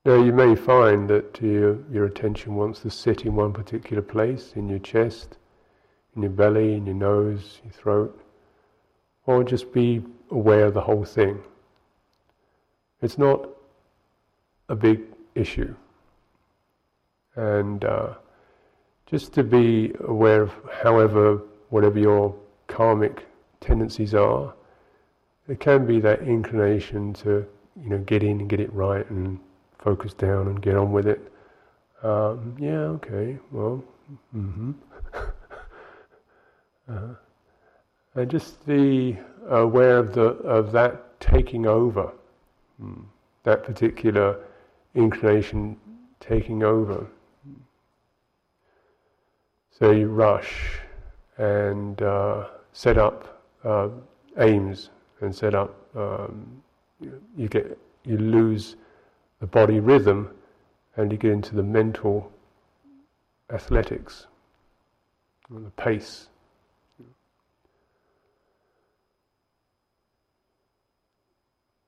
Now 0.09 0.15
you 0.15 0.33
may 0.33 0.55
find 0.55 1.07
that 1.11 1.39
your, 1.43 1.77
your 1.93 2.07
attention 2.07 2.55
wants 2.55 2.81
to 2.81 2.91
sit 2.91 3.27
in 3.27 3.37
one 3.37 3.53
particular 3.53 4.01
place, 4.01 4.55
in 4.57 4.67
your 4.67 4.79
chest, 4.79 5.37
in 6.17 6.23
your 6.23 6.31
belly, 6.31 6.73
in 6.73 6.87
your 6.87 6.95
nose, 6.95 7.61
your 7.63 7.75
throat, 7.75 8.19
or 9.27 9.45
just 9.45 9.71
be 9.71 10.03
aware 10.31 10.65
of 10.65 10.73
the 10.73 10.81
whole 10.81 11.05
thing. 11.05 11.43
It's 13.03 13.19
not 13.19 13.51
a 14.71 14.75
big 14.75 15.03
issue. 15.35 15.75
And 17.37 17.85
uh, 17.85 18.15
just 19.05 19.35
to 19.35 19.43
be 19.43 19.93
aware 20.01 20.41
of 20.41 20.55
however, 20.83 21.43
whatever 21.69 21.99
your 21.99 22.35
karmic 22.67 23.27
tendencies 23.61 24.15
are, 24.15 24.55
there 25.47 25.57
can 25.57 25.85
be 25.85 26.01
that 26.01 26.23
inclination 26.23 27.13
to, 27.13 27.47
you 27.79 27.91
know, 27.91 27.99
get 27.99 28.23
in 28.23 28.41
and 28.41 28.49
get 28.49 28.59
it 28.59 28.73
right 28.73 29.07
and 29.11 29.39
focus 29.79 30.15
down 30.15 30.49
and 30.49 30.61
get 30.61 30.77
on 30.77 30.93
with 30.93 31.07
it. 31.07 31.33
Um, 32.03 32.57
yeah, 32.59 32.85
okay, 32.97 33.39
well, 33.51 33.83
mm-hmm. 34.35 34.73
uh, 36.93 37.15
and 38.15 38.31
just 38.31 38.65
be 38.67 39.19
aware 39.49 39.99
of 39.99 40.15
the 40.15 40.23
of 40.23 40.73
that 40.73 41.21
taking 41.21 41.67
over, 41.67 42.13
mm, 42.83 43.03
that 43.45 43.65
particular 43.65 44.39
inclination 44.95 45.77
taking 46.21 46.63
over. 46.63 47.07
So 49.71 49.93
you 49.93 50.09
rush 50.09 50.81
and 51.37 52.01
uh, 52.03 52.49
set 52.73 52.99
up 52.99 53.45
uh, 53.65 53.89
aims 54.39 54.91
and 55.21 55.35
set 55.35 55.55
up. 55.55 55.75
Um, 55.97 56.63
you 57.37 57.49
get 57.49 57.79
you 58.05 58.19
lose 58.19 58.77
the 59.41 59.47
body 59.47 59.81
rhythm 59.81 60.31
and 60.97 61.13
you 61.13 61.19
get 61.19 61.33
into 61.33 61.55
the 61.55 61.63
mental 61.63 62.33
athletics, 63.51 64.27
the 65.49 65.71
pace. 65.71 66.29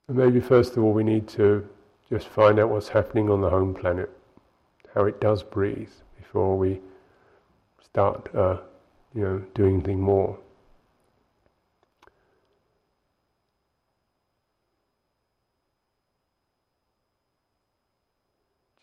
And 0.08 0.16
maybe 0.16 0.40
first 0.40 0.76
of 0.76 0.82
all 0.82 0.92
we 0.92 1.04
need 1.04 1.28
to 1.28 1.68
just 2.08 2.28
find 2.28 2.58
out 2.58 2.70
what's 2.70 2.88
happening 2.88 3.30
on 3.30 3.40
the 3.40 3.50
home 3.50 3.74
planet, 3.74 4.10
how 4.94 5.04
it 5.04 5.20
does 5.20 5.42
breathe 5.42 5.92
before 6.16 6.56
we 6.56 6.80
start, 7.82 8.32
uh, 8.34 8.58
you 9.14 9.22
know, 9.22 9.42
doing 9.54 9.74
anything 9.74 10.00
more. 10.00 10.38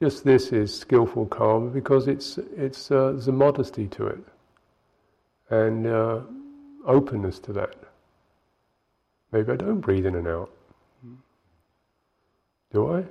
Just 0.02 0.24
this 0.24 0.52
is 0.52 0.78
skillful 0.78 1.26
karma 1.26 1.70
because 1.70 2.08
it's 2.08 2.38
it's 2.56 2.92
uh, 2.92 3.12
there's 3.12 3.28
a 3.28 3.32
modesty 3.32 3.88
to 3.88 4.08
it 4.08 4.24
and 5.50 5.88
uh, 5.88 6.22
openness 6.86 7.40
to 7.40 7.54
that. 7.54 7.76
Maybe 9.32 9.52
I 9.52 9.56
don't 9.56 9.80
breathe 9.80 10.06
in 10.06 10.16
and 10.16 10.28
out. 10.28 10.52
Do 12.72 12.94
I? 12.94 13.04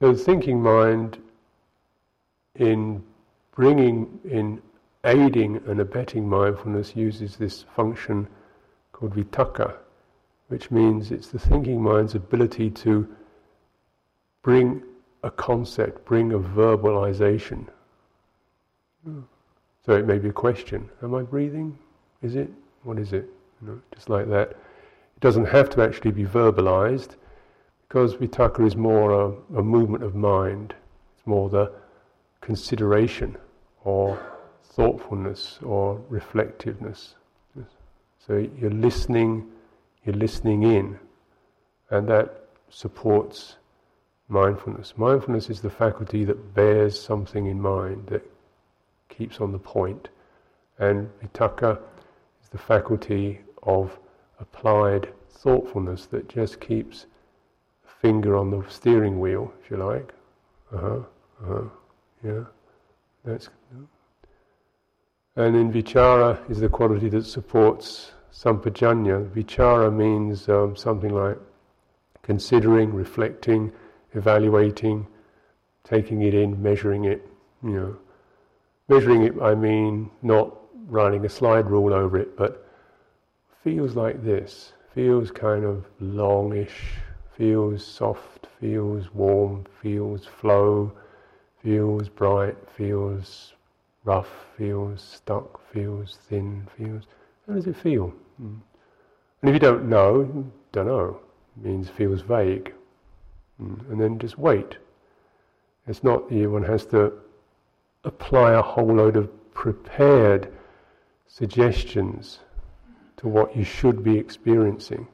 So, 0.00 0.12
the 0.12 0.18
thinking 0.18 0.60
mind, 0.60 1.18
in 2.56 3.04
bringing, 3.54 4.18
in 4.24 4.60
aiding 5.04 5.62
and 5.68 5.80
abetting 5.80 6.28
mindfulness, 6.28 6.96
uses 6.96 7.36
this 7.36 7.64
function 7.76 8.26
called 8.92 9.14
vitakka, 9.14 9.76
which 10.48 10.70
means 10.70 11.10
it's 11.10 11.28
the 11.28 11.38
thinking 11.38 11.82
mind's 11.82 12.14
ability 12.14 12.70
to 12.70 13.08
bring 14.42 14.82
a 15.22 15.30
concept, 15.30 16.04
bring 16.04 16.32
a 16.32 16.38
verbalization. 16.38 17.66
So 19.84 19.92
it 19.92 20.06
may 20.06 20.18
be 20.18 20.28
a 20.28 20.32
question 20.32 20.88
Am 21.02 21.14
I 21.14 21.22
breathing? 21.22 21.78
Is 22.22 22.36
it? 22.36 22.50
What 22.82 22.98
is 22.98 23.12
it? 23.12 23.28
You 23.60 23.68
know, 23.68 23.80
just 23.94 24.08
like 24.08 24.28
that. 24.28 24.50
It 24.50 25.20
doesn't 25.20 25.46
have 25.46 25.70
to 25.70 25.82
actually 25.82 26.12
be 26.12 26.24
verbalized 26.24 27.16
because 27.88 28.16
vitakka 28.16 28.66
is 28.66 28.76
more 28.76 29.10
a, 29.12 29.58
a 29.58 29.62
movement 29.62 30.02
of 30.02 30.14
mind. 30.14 30.74
It's 31.16 31.26
more 31.26 31.48
the 31.48 31.72
consideration 32.40 33.36
or 33.84 34.18
thoughtfulness 34.64 35.58
or 35.62 36.00
reflectiveness. 36.08 37.14
So 38.26 38.46
you're 38.58 38.70
listening, 38.70 39.48
you're 40.04 40.16
listening 40.16 40.62
in, 40.62 40.98
and 41.90 42.08
that 42.08 42.44
supports 42.70 43.56
mindfulness. 44.28 44.94
Mindfulness 44.96 45.50
is 45.50 45.60
the 45.60 45.70
faculty 45.70 46.24
that 46.24 46.54
bears 46.54 47.00
something 47.00 47.46
in 47.46 47.60
mind, 47.60 48.06
that 48.06 48.28
keeps 49.08 49.40
on 49.40 49.52
the 49.52 49.58
point, 49.58 50.08
and 50.78 51.08
vitakka 51.22 51.78
is 52.42 52.48
the 52.50 52.58
faculty 52.58 53.40
of 53.62 53.98
applied 54.40 55.12
thoughtfulness 55.30 56.06
that 56.06 56.28
just 56.28 56.60
keeps 56.60 57.06
finger 58.00 58.36
on 58.36 58.50
the 58.50 58.64
steering 58.68 59.20
wheel, 59.20 59.52
if 59.62 59.70
you 59.70 59.76
like. 59.76 60.12
Uh 60.72 60.78
huh. 60.78 60.98
Uh 61.42 61.46
huh. 61.46 61.62
Yeah. 62.24 62.44
That's. 63.24 63.48
And 65.34 65.54
then 65.54 65.72
vichara 65.72 66.38
is 66.50 66.60
the 66.60 66.68
quality 66.68 67.08
that 67.10 67.24
supports 67.24 68.12
sampajanya. 68.32 69.28
Vichara 69.30 69.92
means 69.92 70.48
um, 70.48 70.74
something 70.76 71.14
like 71.14 71.38
considering, 72.22 72.92
reflecting, 72.92 73.72
evaluating, 74.14 75.06
taking 75.84 76.22
it 76.22 76.34
in, 76.34 76.60
measuring 76.62 77.04
it. 77.04 77.26
You 77.62 77.70
know, 77.70 77.96
measuring 78.88 79.22
it. 79.22 79.34
I 79.40 79.54
mean 79.54 80.10
not 80.22 80.56
writing 80.88 81.24
a 81.24 81.28
slide 81.28 81.70
rule 81.70 81.94
over 81.94 82.18
it, 82.18 82.36
but 82.36 82.66
feels 83.62 83.94
like 83.94 84.24
this. 84.24 84.72
Feels 84.94 85.30
kind 85.30 85.64
of 85.64 85.86
longish. 86.00 86.94
Feels 87.36 87.86
soft. 87.86 88.46
Feels 88.60 89.14
warm. 89.14 89.64
Feels 89.80 90.26
flow. 90.26 90.92
Feels 91.62 92.08
bright. 92.08 92.56
Feels 92.76 93.52
rough 94.04 94.46
feels, 94.56 95.02
stuck 95.02 95.60
feels, 95.72 96.18
thin 96.28 96.66
feels. 96.76 97.04
How 97.46 97.54
does 97.54 97.66
it 97.66 97.76
feel? 97.76 98.12
Mm. 98.40 98.60
And 99.40 99.50
if 99.50 99.54
you 99.54 99.58
don't 99.58 99.88
know, 99.88 100.50
don't 100.72 100.86
know. 100.86 101.18
Means 101.56 101.88
feels 101.88 102.22
vague. 102.22 102.72
Mm. 103.60 103.90
And 103.90 104.00
then 104.00 104.18
just 104.18 104.38
wait. 104.38 104.76
It's 105.86 106.04
not 106.04 106.30
you, 106.30 106.50
one 106.50 106.62
has 106.62 106.86
to 106.86 107.12
apply 108.04 108.52
a 108.52 108.62
whole 108.62 108.94
load 108.94 109.16
of 109.16 109.30
prepared 109.52 110.52
suggestions 111.26 112.40
to 113.16 113.28
what 113.28 113.56
you 113.56 113.64
should 113.64 114.02
be 114.04 114.16
experiencing, 114.16 115.06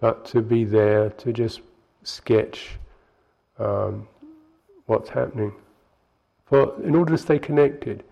but 0.00 0.24
to 0.26 0.42
be 0.42 0.64
there 0.64 1.10
to 1.10 1.32
just 1.32 1.60
sketch 2.02 2.72
um, 3.58 4.06
what's 4.86 5.08
happening. 5.08 5.52
For 6.46 6.74
in 6.82 6.94
order 6.94 7.12
to 7.12 7.18
stay 7.18 7.38
connected, 7.38 8.04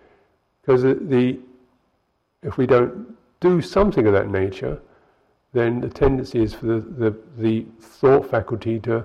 because 0.61 0.83
the, 0.83 1.39
if 2.43 2.57
we 2.57 2.67
don't 2.67 3.15
do 3.43 3.61
something 3.61 4.07
of 4.07 4.13
that 4.13 4.31
nature, 4.31 4.81
then 5.53 5.81
the 5.81 5.89
tendency 5.89 6.41
is 6.43 6.55
for 6.55 6.67
the, 6.67 6.81
the, 6.81 7.17
the 7.37 7.67
thought 7.81 8.31
faculty 8.31 8.79
to 8.81 9.05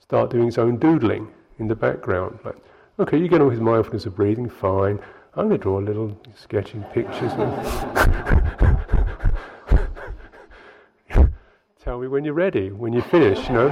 start 0.00 0.30
doing 0.30 0.48
its 0.48 0.58
own 0.58 0.78
doodling 0.78 1.30
in 1.58 1.68
the 1.68 1.76
background. 1.76 2.38
Like, 2.42 2.56
okay, 2.98 3.18
you 3.18 3.28
get 3.28 3.42
on 3.42 3.48
with 3.48 3.60
mindfulness 3.60 4.06
of 4.06 4.16
breathing, 4.16 4.48
fine. 4.48 4.98
I'm 5.34 5.48
going 5.48 5.50
to 5.50 5.62
draw 5.62 5.78
a 5.78 5.82
little 5.82 6.18
sketching 6.34 6.82
pictures. 6.94 7.32
tell 11.84 12.00
me 12.00 12.08
when 12.08 12.24
you're 12.24 12.34
ready, 12.34 12.72
when 12.72 12.94
you 12.94 13.02
finish, 13.02 13.46
you 13.46 13.54
know. 13.54 13.68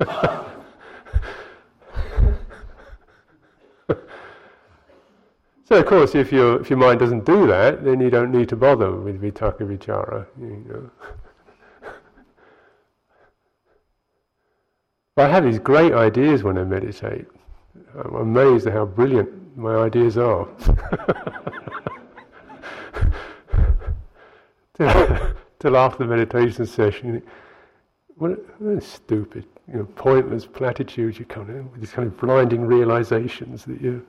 of 5.74 5.86
course, 5.86 6.14
if 6.14 6.32
your 6.32 6.60
if 6.60 6.70
your 6.70 6.78
mind 6.78 7.00
doesn't 7.00 7.24
do 7.24 7.46
that, 7.46 7.84
then 7.84 8.00
you 8.00 8.10
don't 8.10 8.30
need 8.32 8.48
to 8.50 8.56
bother 8.56 8.92
with 8.92 9.20
vitakka 9.20 9.60
vichara. 9.60 10.26
You 10.40 10.64
know. 10.68 10.90
I 15.16 15.28
have 15.28 15.44
these 15.44 15.58
great 15.58 15.92
ideas 15.92 16.42
when 16.42 16.58
I 16.58 16.64
meditate. 16.64 17.26
I'm 17.96 18.14
amazed 18.16 18.66
at 18.66 18.72
how 18.72 18.84
brilliant 18.84 19.56
my 19.56 19.76
ideas 19.76 20.18
are. 20.18 20.48
Till 24.76 24.88
after 25.76 26.04
the 26.04 26.10
meditation 26.10 26.66
session, 26.66 27.22
what, 28.16 28.32
what 28.60 28.82
stupid, 28.82 29.44
you 29.68 29.78
know, 29.78 29.84
pointless 29.94 30.46
platitudes 30.46 31.18
you 31.18 31.24
come 31.24 31.48
in 31.48 31.70
with 31.70 31.80
these 31.80 31.92
kind 31.92 32.08
of 32.08 32.16
blinding 32.18 32.66
realizations 32.66 33.64
that 33.64 33.80
you 33.80 34.04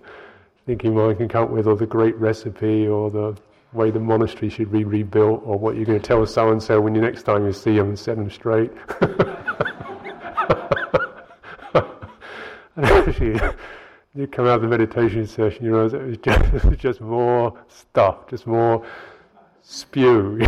think 0.65 0.83
well, 0.85 1.09
I 1.09 1.13
can 1.13 1.27
come 1.27 1.43
up 1.43 1.49
with, 1.49 1.67
or 1.67 1.75
the 1.75 1.85
great 1.85 2.15
recipe, 2.17 2.87
or 2.87 3.11
the 3.11 3.37
way 3.73 3.91
the 3.91 3.99
monastery 3.99 4.49
should 4.49 4.71
be 4.71 4.83
rebuilt, 4.83 5.41
or 5.45 5.57
what 5.57 5.75
you're 5.75 5.85
going 5.85 5.99
to 5.99 6.05
tell 6.05 6.25
so 6.25 6.51
and 6.51 6.61
so 6.61 6.81
when 6.81 6.95
you 6.95 7.01
next 7.01 7.23
time 7.23 7.45
you 7.45 7.53
see 7.53 7.75
them 7.75 7.89
and 7.89 7.99
set 7.99 8.17
them 8.17 8.29
straight. 8.29 8.71
And 12.75 12.85
actually, 12.85 13.39
you 14.13 14.27
come 14.27 14.47
out 14.47 14.55
of 14.55 14.63
the 14.63 14.67
meditation 14.67 15.25
session, 15.27 15.65
you 15.65 15.73
realize 15.73 15.93
it 15.93 16.01
was 16.01 16.17
just, 16.17 16.41
it 16.53 16.63
was 16.63 16.77
just 16.77 17.01
more 17.01 17.57
stuff, 17.67 18.27
just 18.29 18.45
more 18.45 18.85
spew, 19.61 20.39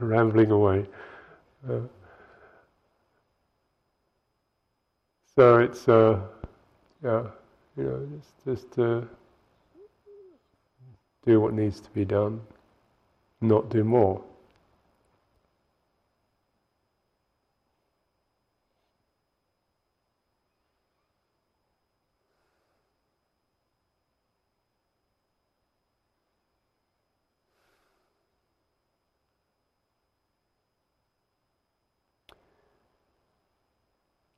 rambling 0.00 0.50
away. 0.50 0.86
Uh, 1.68 1.80
so 5.36 5.58
it's, 5.58 5.88
uh, 5.88 6.20
yeah, 7.04 7.22
you 7.76 7.84
know, 7.84 8.08
just, 8.16 8.44
just 8.44 8.78
uh, 8.78 9.00
do 11.26 11.40
what 11.40 11.54
needs 11.54 11.80
to 11.80 11.90
be 11.90 12.04
done, 12.04 12.40
not 13.40 13.68
do 13.68 13.82
more. 13.84 14.22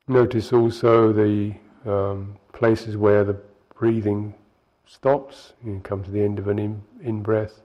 Notice 0.09 0.53
also 0.53 1.11
the 1.11 1.53
um, 1.87 2.37
places 2.53 2.97
where 2.97 3.23
the 3.23 3.39
breathing 3.75 4.33
stops. 4.85 5.53
You 5.63 5.79
come 5.83 6.03
to 6.03 6.11
the 6.11 6.21
end 6.21 6.39
of 6.39 6.47
an 6.47 6.59
in, 6.59 6.81
in 7.01 7.21
breath. 7.21 7.61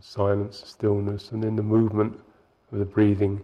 silence, 0.00 0.62
stillness, 0.66 1.30
and 1.30 1.42
then 1.42 1.54
the 1.54 1.62
movement 1.62 2.18
of 2.72 2.78
the 2.78 2.84
breathing 2.84 3.40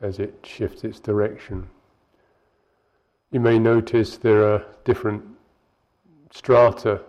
as 0.00 0.18
it 0.18 0.34
shifts 0.42 0.84
its 0.84 0.98
direction. 0.98 1.68
You 3.30 3.40
may 3.40 3.58
notice 3.58 4.16
there 4.16 4.44
are 4.52 4.64
different 4.84 5.24
strata 6.32 7.02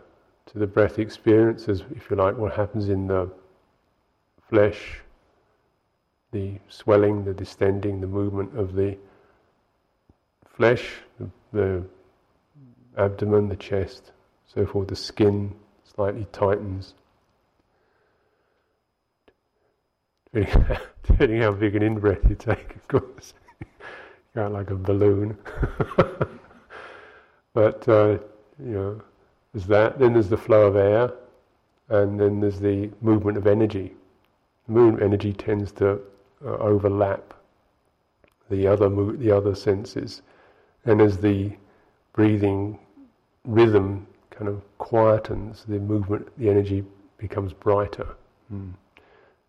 to 0.46 0.60
the 0.60 0.68
breath 0.68 1.00
experience, 1.00 1.68
as 1.68 1.84
if 1.96 2.10
you 2.10 2.16
like, 2.16 2.38
what 2.38 2.54
happens 2.54 2.90
in 2.90 3.08
the 3.08 3.30
flesh, 4.48 5.00
the 6.36 6.60
swelling, 6.68 7.24
the 7.24 7.34
distending, 7.34 8.02
the 8.02 8.08
movement 8.08 8.60
of 8.60 8.76
the 8.76 8.98
flesh, 10.58 10.96
the, 11.18 11.30
the 11.54 11.84
abdomen, 12.98 13.48
the 13.48 13.56
chest, 13.56 14.12
so 14.46 14.66
forth. 14.66 14.90
The 14.90 14.98
skin 14.98 15.56
slightly 15.96 16.28
tightens. 16.34 16.94
Depending 20.34 21.42
how 21.42 21.54
big 21.54 21.78
an 21.78 21.84
in 21.84 21.98
breath 22.00 22.28
you 22.28 22.36
take, 22.36 22.76
of 22.76 22.86
course, 22.90 23.34
you 24.36 24.42
out 24.42 24.52
like 24.52 24.72
a 24.72 24.76
balloon. 24.76 25.38
but 27.54 27.88
uh, 27.88 28.18
you 28.60 28.74
know, 28.74 29.02
there's 29.54 29.68
that. 29.68 29.98
Then 30.00 30.12
there's 30.12 30.28
the 30.28 30.36
flow 30.36 30.68
of 30.68 30.76
air, 30.76 31.14
and 31.88 32.20
then 32.20 32.42
there's 32.42 32.60
the 32.60 32.90
movement 33.00 33.38
of 33.38 33.48
energy 33.48 33.94
moon 34.68 35.02
energy 35.02 35.32
tends 35.32 35.72
to 35.72 36.00
uh, 36.44 36.58
overlap 36.58 37.34
the 38.50 38.68
other 38.68 38.90
mo- 38.90 39.16
the 39.16 39.32
other 39.32 39.56
senses, 39.56 40.22
and 40.86 41.02
as 41.02 41.18
the 41.18 41.52
breathing 42.14 42.80
rhythm 43.44 44.08
kind 44.30 44.48
of 44.48 44.62
quietens, 44.80 45.66
the 45.66 45.80
movement, 45.80 46.28
the 46.38 46.50
energy 46.50 46.84
becomes 47.18 47.54
brighter. 47.54 48.16
Mm. 48.54 48.74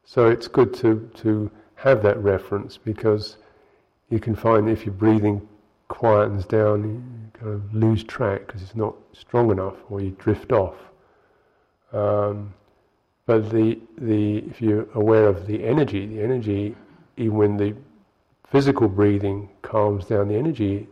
So 0.05 0.28
it's 0.28 0.49
good 0.49 0.72
to 0.74 1.11
to 1.16 1.51
have 1.76 2.03
that 2.03 2.18
reference 2.22 2.78
because 2.78 3.37
you 4.09 4.18
can 4.18 4.34
find 4.34 4.68
if 4.68 4.87
your 4.87 4.95
breathing 4.95 5.47
quietens 5.91 6.47
down, 6.47 6.84
you 6.84 7.39
kind 7.39 7.53
of 7.55 7.74
lose 7.74 8.03
track 8.05 8.47
because 8.47 8.62
it's 8.62 8.76
not 8.76 8.95
strong 9.12 9.51
enough, 9.51 9.76
or 9.91 10.01
you 10.01 10.11
drift 10.18 10.53
off. 10.53 10.76
Um, 11.93 12.55
but 13.27 13.51
the, 13.51 13.79
the, 13.99 14.39
if 14.39 14.62
you're 14.62 14.89
aware 14.95 15.27
of 15.27 15.47
the 15.47 15.64
energy, 15.64 16.07
the 16.07 16.22
energy, 16.22 16.77
even 17.16 17.37
when 17.37 17.57
the 17.57 17.74
physical 18.49 18.89
breathing 18.89 19.49
calms 19.62 20.07
down, 20.07 20.29
the 20.29 20.37
energy 20.37 20.87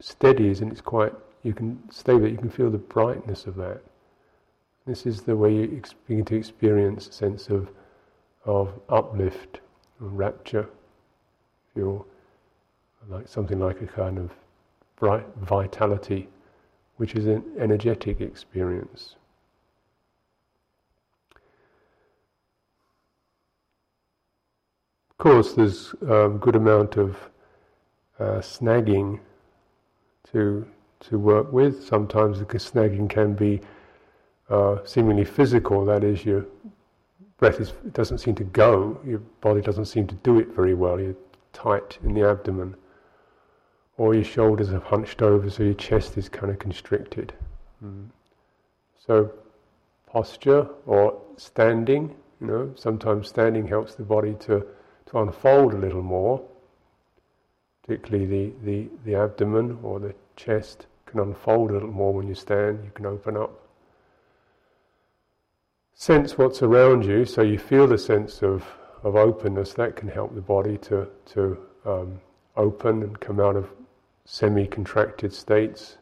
steadies 0.00 0.60
and 0.60 0.72
it's 0.72 0.80
quite, 0.80 1.12
you 1.44 1.54
can 1.54 1.80
stay 1.90 2.14
with 2.14 2.24
it, 2.24 2.32
you 2.32 2.38
can 2.38 2.50
feel 2.50 2.70
the 2.70 2.78
brightness 2.78 3.46
of 3.46 3.54
that. 3.56 3.80
This 4.86 5.06
is 5.06 5.22
the 5.22 5.36
way 5.36 5.54
you 5.54 5.82
begin 6.08 6.24
to 6.24 6.36
experience 6.36 7.08
a 7.08 7.12
sense 7.12 7.48
of, 7.48 7.68
of 8.44 8.72
uplift, 8.88 9.60
rapture. 10.00 10.68
Feel 11.74 12.04
like 13.08 13.28
something 13.28 13.60
like 13.60 13.80
a 13.80 13.86
kind 13.86 14.18
of 14.18 14.32
bright 14.96 15.26
vitality, 15.36 16.28
which 16.96 17.14
is 17.14 17.26
an 17.26 17.44
energetic 17.58 18.20
experience. 18.20 19.14
Course, 25.20 25.52
there's 25.52 25.94
a 26.02 26.28
good 26.28 26.56
amount 26.56 26.96
of 26.96 27.16
uh, 28.18 28.40
snagging 28.40 29.20
to 30.32 30.66
to 31.00 31.18
work 31.18 31.52
with. 31.52 31.84
Sometimes 31.86 32.38
the 32.38 32.44
snagging 32.44 33.08
can 33.08 33.34
be 33.34 33.60
uh, 34.50 34.78
seemingly 34.84 35.24
physical. 35.24 35.84
That 35.84 36.04
is, 36.04 36.24
your 36.24 36.44
breath 37.38 37.60
is, 37.60 37.72
doesn't 37.92 38.18
seem 38.18 38.34
to 38.34 38.44
go. 38.44 39.00
Your 39.06 39.20
body 39.40 39.60
doesn't 39.60 39.86
seem 39.86 40.06
to 40.08 40.14
do 40.16 40.38
it 40.38 40.48
very 40.48 40.74
well. 40.74 41.00
You're 41.00 41.16
tight 41.52 41.98
in 42.02 42.14
the 42.14 42.28
abdomen, 42.28 42.74
or 43.96 44.14
your 44.14 44.24
shoulders 44.24 44.70
are 44.72 44.80
hunched 44.80 45.22
over, 45.22 45.48
so 45.48 45.62
your 45.62 45.74
chest 45.74 46.18
is 46.18 46.28
kind 46.28 46.50
of 46.50 46.58
constricted. 46.58 47.32
Mm. 47.84 48.08
So, 49.06 49.32
posture 50.06 50.68
or 50.86 51.20
standing. 51.36 52.14
You 52.40 52.46
know, 52.46 52.72
sometimes 52.74 53.28
standing 53.28 53.66
helps 53.66 53.94
the 53.94 54.02
body 54.02 54.34
to 54.40 54.66
to 55.10 55.18
unfold 55.18 55.74
a 55.74 55.78
little 55.78 56.02
more, 56.02 56.42
particularly 57.82 58.26
the, 58.26 58.52
the, 58.64 58.88
the 59.04 59.14
abdomen 59.14 59.78
or 59.82 59.98
the 59.98 60.14
chest 60.36 60.86
can 61.06 61.20
unfold 61.20 61.70
a 61.70 61.74
little 61.74 61.90
more 61.90 62.12
when 62.12 62.28
you 62.28 62.34
stand, 62.34 62.84
you 62.84 62.90
can 62.94 63.06
open 63.06 63.36
up. 63.36 63.66
Sense 65.94 66.38
what's 66.38 66.62
around 66.62 67.04
you, 67.04 67.24
so 67.24 67.42
you 67.42 67.58
feel 67.58 67.86
the 67.86 67.98
sense 67.98 68.42
of, 68.42 68.64
of 69.02 69.16
openness, 69.16 69.74
that 69.74 69.96
can 69.96 70.08
help 70.08 70.34
the 70.34 70.40
body 70.40 70.78
to, 70.78 71.08
to 71.26 71.58
um, 71.84 72.20
open 72.56 73.02
and 73.02 73.18
come 73.20 73.40
out 73.40 73.56
of 73.56 73.68
semi 74.24 74.66
contracted 74.66 75.32
states. 75.32 75.98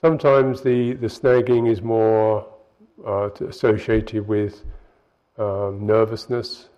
Sometimes 0.00 0.60
the, 0.60 0.92
the 0.92 1.06
snagging 1.06 1.70
is 1.70 1.80
more 1.80 2.46
uh, 3.06 3.30
associated 3.48 4.28
with 4.28 4.62
um, 5.38 5.86
nervousness, 5.86 6.68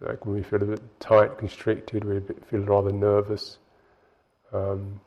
like 0.00 0.26
when 0.26 0.34
we 0.36 0.42
feel 0.42 0.62
a 0.62 0.66
bit 0.66 1.00
tight, 1.00 1.38
constricted, 1.38 2.04
we 2.04 2.20
feel 2.50 2.60
rather 2.60 2.92
nervous. 2.92 3.58
Um, 4.52 5.00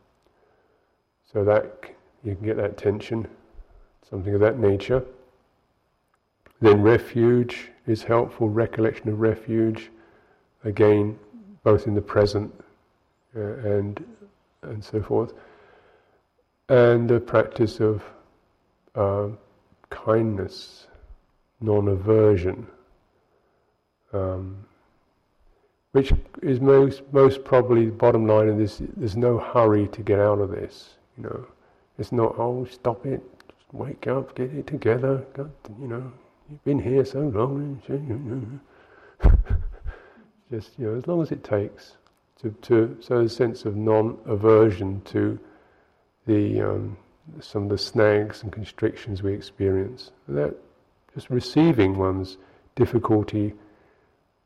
so 1.32 1.44
that 1.44 1.84
you 2.24 2.36
can 2.36 2.46
get 2.46 2.58
that 2.58 2.78
tension, 2.78 3.28
something 4.10 4.34
of 4.34 4.42
that 4.42 4.58
nature. 4.58 5.04
Then 6.60 6.82
refuge 6.82 7.70
is 7.88 8.04
helpful, 8.04 8.50
recollection 8.50 9.10
of 9.10 9.20
refuge, 9.20 9.92
again, 10.64 11.18
both 11.64 11.88
in 11.88 11.94
the 11.94 12.02
present 12.02 12.54
uh, 13.36 13.40
and 13.40 14.04
and 14.64 14.84
so 14.84 15.02
forth. 15.02 15.34
and 16.70 17.10
the 17.10 17.20
practice 17.20 17.80
of 17.80 18.04
uh, 18.96 19.30
kindness, 19.90 20.88
non-aversion, 21.62 22.68
um, 24.14 24.66
which 25.92 26.14
is 26.42 26.60
most 26.60 27.02
most 27.12 27.44
probably 27.44 27.86
the 27.86 27.92
bottom 27.92 28.28
line 28.28 28.48
of 28.50 28.58
this. 28.58 28.82
There's 28.98 29.18
no 29.18 29.38
hurry 29.40 29.88
to 29.90 30.02
get 30.02 30.20
out 30.20 30.40
of 30.40 30.52
this. 30.52 30.96
You 31.18 31.24
know, 31.24 31.48
it's 31.98 32.12
not 32.12 32.36
oh 32.38 32.66
stop 32.66 33.06
it, 33.06 33.22
wake 33.72 34.08
up, 34.08 34.36
get 34.36 34.54
it 34.54 34.68
together. 34.68 35.26
God, 35.34 35.52
you 35.80 35.88
know, 35.88 36.12
you've 36.50 36.64
been 36.64 36.80
here 36.80 37.06
so 37.06 37.22
long. 37.22 37.82
Just 40.52 40.80
you 40.80 40.88
know, 40.88 40.98
as 40.98 41.08
long 41.08 41.22
as 41.22 41.32
it 41.32 41.44
takes 41.44 41.94
to 42.42 42.52
to 42.64 42.98
so 43.02 43.20
a 43.20 43.30
sense 43.30 43.66
of 43.66 43.76
non-aversion 43.76 45.02
to 45.06 45.40
the 46.26 46.62
um, 46.62 46.98
some 47.40 47.64
of 47.64 47.70
the 47.70 47.78
snags 47.78 48.44
and 48.44 48.52
constrictions 48.52 49.22
we 49.22 49.34
experience. 49.34 50.12
That 50.28 50.56
just 51.14 51.30
receiving 51.30 51.98
one's 51.98 52.38
difficulty 52.76 53.54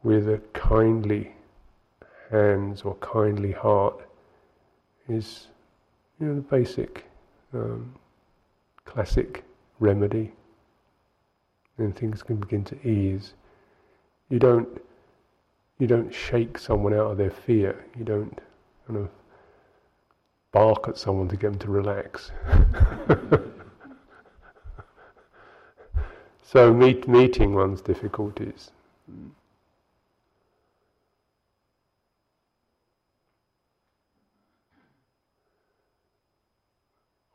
with 0.04 0.28
a 0.28 0.40
kindly 0.54 1.32
hands 2.30 2.82
or 2.82 2.96
kindly 2.96 3.52
heart 3.52 4.02
is, 5.08 5.48
you 6.20 6.28
know, 6.28 6.36
the 6.36 6.42
basic, 6.42 7.06
um, 7.54 7.94
classic 8.86 9.44
remedy. 9.80 10.32
And 11.78 11.96
things 11.96 12.22
can 12.22 12.36
begin 12.36 12.64
to 12.66 12.88
ease. 12.88 13.34
You 14.30 14.40
don't, 14.40 14.82
you 15.80 15.88
don't 15.88 16.14
shake 16.14 16.58
someone 16.58 16.94
out 16.94 17.12
of 17.12 17.18
their 17.18 17.32
fear. 17.32 17.84
You 17.98 18.04
don't 18.06 18.40
kind 18.88 19.00
of 19.00 19.10
bark 20.52 20.88
at 20.88 20.98
someone 20.98 21.28
to 21.30 21.36
get 21.36 21.52
them 21.52 21.60
to 21.60 21.72
relax. 21.72 22.32
so 26.44 26.74
meet, 26.74 27.08
meeting 27.08 27.56
one's 27.56 27.82
difficulties. 27.82 28.72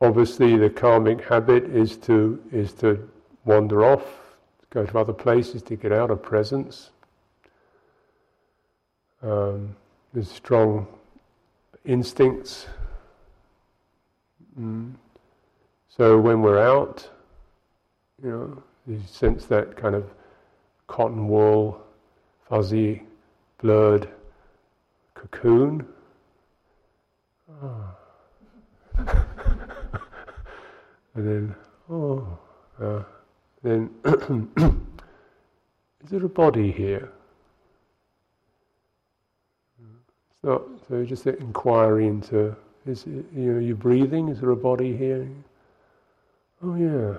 Obviously, 0.01 0.57
the 0.57 0.69
karmic 0.69 1.25
habit 1.25 1.65
is 1.65 1.97
to 1.97 2.41
is 2.51 2.73
to 2.73 3.09
wander 3.45 3.83
off, 3.83 4.05
go 4.69 4.85
to 4.85 4.97
other 4.99 5.13
places 5.13 5.61
to 5.63 5.75
get 5.75 5.91
out 5.91 6.09
of 6.09 6.21
presence. 6.21 6.91
Um, 9.21 9.75
there's 10.13 10.31
strong 10.31 10.87
instincts 11.83 12.67
Mm. 14.59 14.93
So 15.87 16.19
when 16.19 16.41
we're 16.41 16.59
out, 16.59 17.09
you 18.21 18.29
know, 18.29 18.63
you 18.87 19.01
sense 19.07 19.45
that 19.45 19.77
kind 19.77 19.95
of 19.95 20.09
cotton 20.87 21.27
wool, 21.27 21.81
fuzzy, 22.49 23.03
blurred 23.61 24.09
cocoon. 25.13 25.85
Oh. 27.63 27.95
and 31.15 31.27
then, 31.27 31.55
oh, 31.89 32.37
uh, 32.81 33.03
then 33.63 33.89
is 36.03 36.09
there 36.09 36.25
a 36.25 36.29
body 36.29 36.71
here? 36.71 37.11
It's 39.79 40.43
not, 40.43 40.63
so 40.87 41.03
just 41.03 41.25
an 41.25 41.35
inquiry 41.39 42.07
into 42.07 42.55
is 42.85 43.05
you 43.05 43.25
know, 43.33 43.59
you 43.59 43.75
breathing? 43.75 44.29
Is 44.29 44.39
there 44.39 44.51
a 44.51 44.55
body 44.55 44.95
here? 44.95 45.27
Oh 46.63 46.75
yeah. 46.75 47.17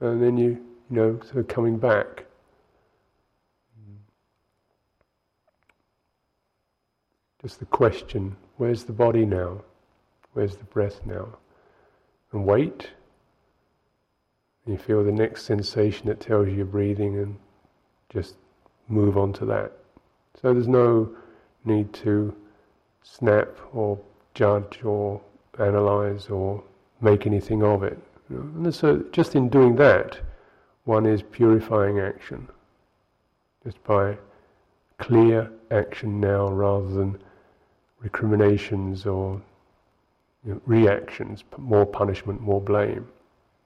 And 0.00 0.22
then 0.22 0.36
you, 0.36 0.50
you 0.90 0.96
know, 0.96 1.20
sort 1.24 1.38
of 1.38 1.48
coming 1.48 1.78
back. 1.78 2.24
Just 7.42 7.60
the 7.60 7.66
question, 7.66 8.36
where's 8.56 8.84
the 8.84 8.92
body 8.92 9.24
now? 9.24 9.62
Where's 10.32 10.56
the 10.56 10.64
breath 10.64 11.00
now? 11.06 11.28
And 12.32 12.44
wait. 12.44 12.90
You 14.66 14.76
feel 14.76 15.02
the 15.02 15.12
next 15.12 15.44
sensation 15.44 16.08
that 16.08 16.20
tells 16.20 16.48
you 16.48 16.54
you're 16.54 16.66
breathing 16.66 17.18
and 17.18 17.36
just 18.10 18.36
move 18.88 19.16
on 19.16 19.32
to 19.34 19.44
that. 19.46 19.72
So 20.40 20.52
there's 20.52 20.68
no 20.68 21.08
need 21.64 21.92
to 21.94 22.34
snap 23.02 23.48
or 23.72 23.98
judge 24.34 24.80
or 24.84 25.20
analyze 25.58 26.28
or 26.28 26.62
make 27.00 27.26
anything 27.26 27.62
of 27.62 27.82
it. 27.82 27.98
And 28.28 28.74
so, 28.74 29.04
just 29.10 29.34
in 29.34 29.48
doing 29.48 29.74
that, 29.76 30.18
one 30.84 31.06
is 31.06 31.22
purifying 31.22 31.98
action, 31.98 32.46
just 33.64 33.82
by 33.84 34.18
clear 34.98 35.50
action 35.70 36.20
now 36.20 36.48
rather 36.48 36.88
than 36.88 37.18
recriminations 38.00 39.06
or 39.06 39.40
you 40.48 40.54
know, 40.54 40.60
reactions, 40.64 41.44
more 41.58 41.84
punishment, 41.84 42.40
more 42.40 42.60
blame, 42.60 43.06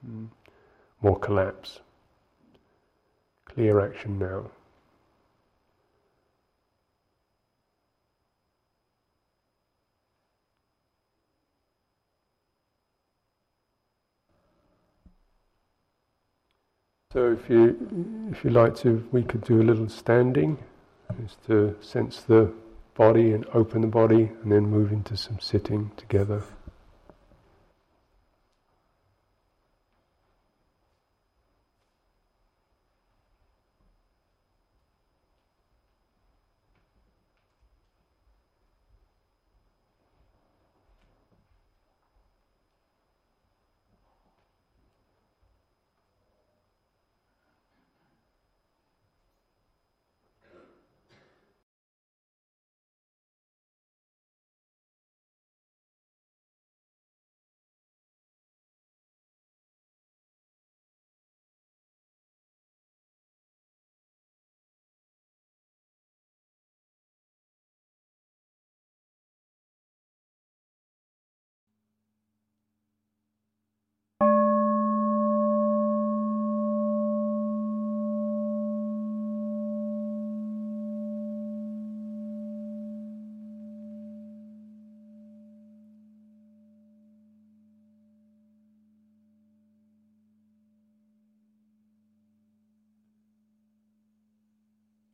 mm. 0.05 0.27
more 1.01 1.17
collapse. 1.17 1.79
Clear 3.45 3.79
action 3.79 4.19
now. 4.19 4.51
So 17.13 17.31
if 17.31 17.49
you 17.49 18.27
if 18.29 18.43
you 18.43 18.49
like 18.49 18.75
to, 18.77 19.07
we 19.13 19.23
could 19.23 19.45
do 19.45 19.61
a 19.61 19.63
little 19.63 19.87
standing, 19.87 20.57
just 21.21 21.45
to 21.45 21.77
sense 21.79 22.23
the 22.23 22.51
body 22.95 23.31
and 23.31 23.45
open 23.53 23.81
the 23.81 23.87
body, 23.87 24.31
and 24.41 24.51
then 24.51 24.65
move 24.65 24.91
into 24.91 25.15
some 25.15 25.39
sitting 25.39 25.91
together. 25.95 26.43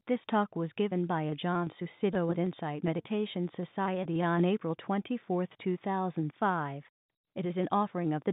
This 0.10 0.20
talk 0.32 0.56
was 0.56 0.72
given 0.76 1.06
by 1.06 1.26
Ajahn 1.26 1.70
Sucitto 1.80 2.32
at 2.32 2.40
Insight 2.40 2.84
Meditation 2.84 3.48
Society 3.56 4.24
on 4.24 4.44
April 4.44 4.74
24, 4.80 5.46
2005. 5.64 6.84
It 7.36 7.46
is 7.46 7.56
an 7.58 7.68
offering 7.72 8.14
of 8.14 8.24
the 8.24 8.28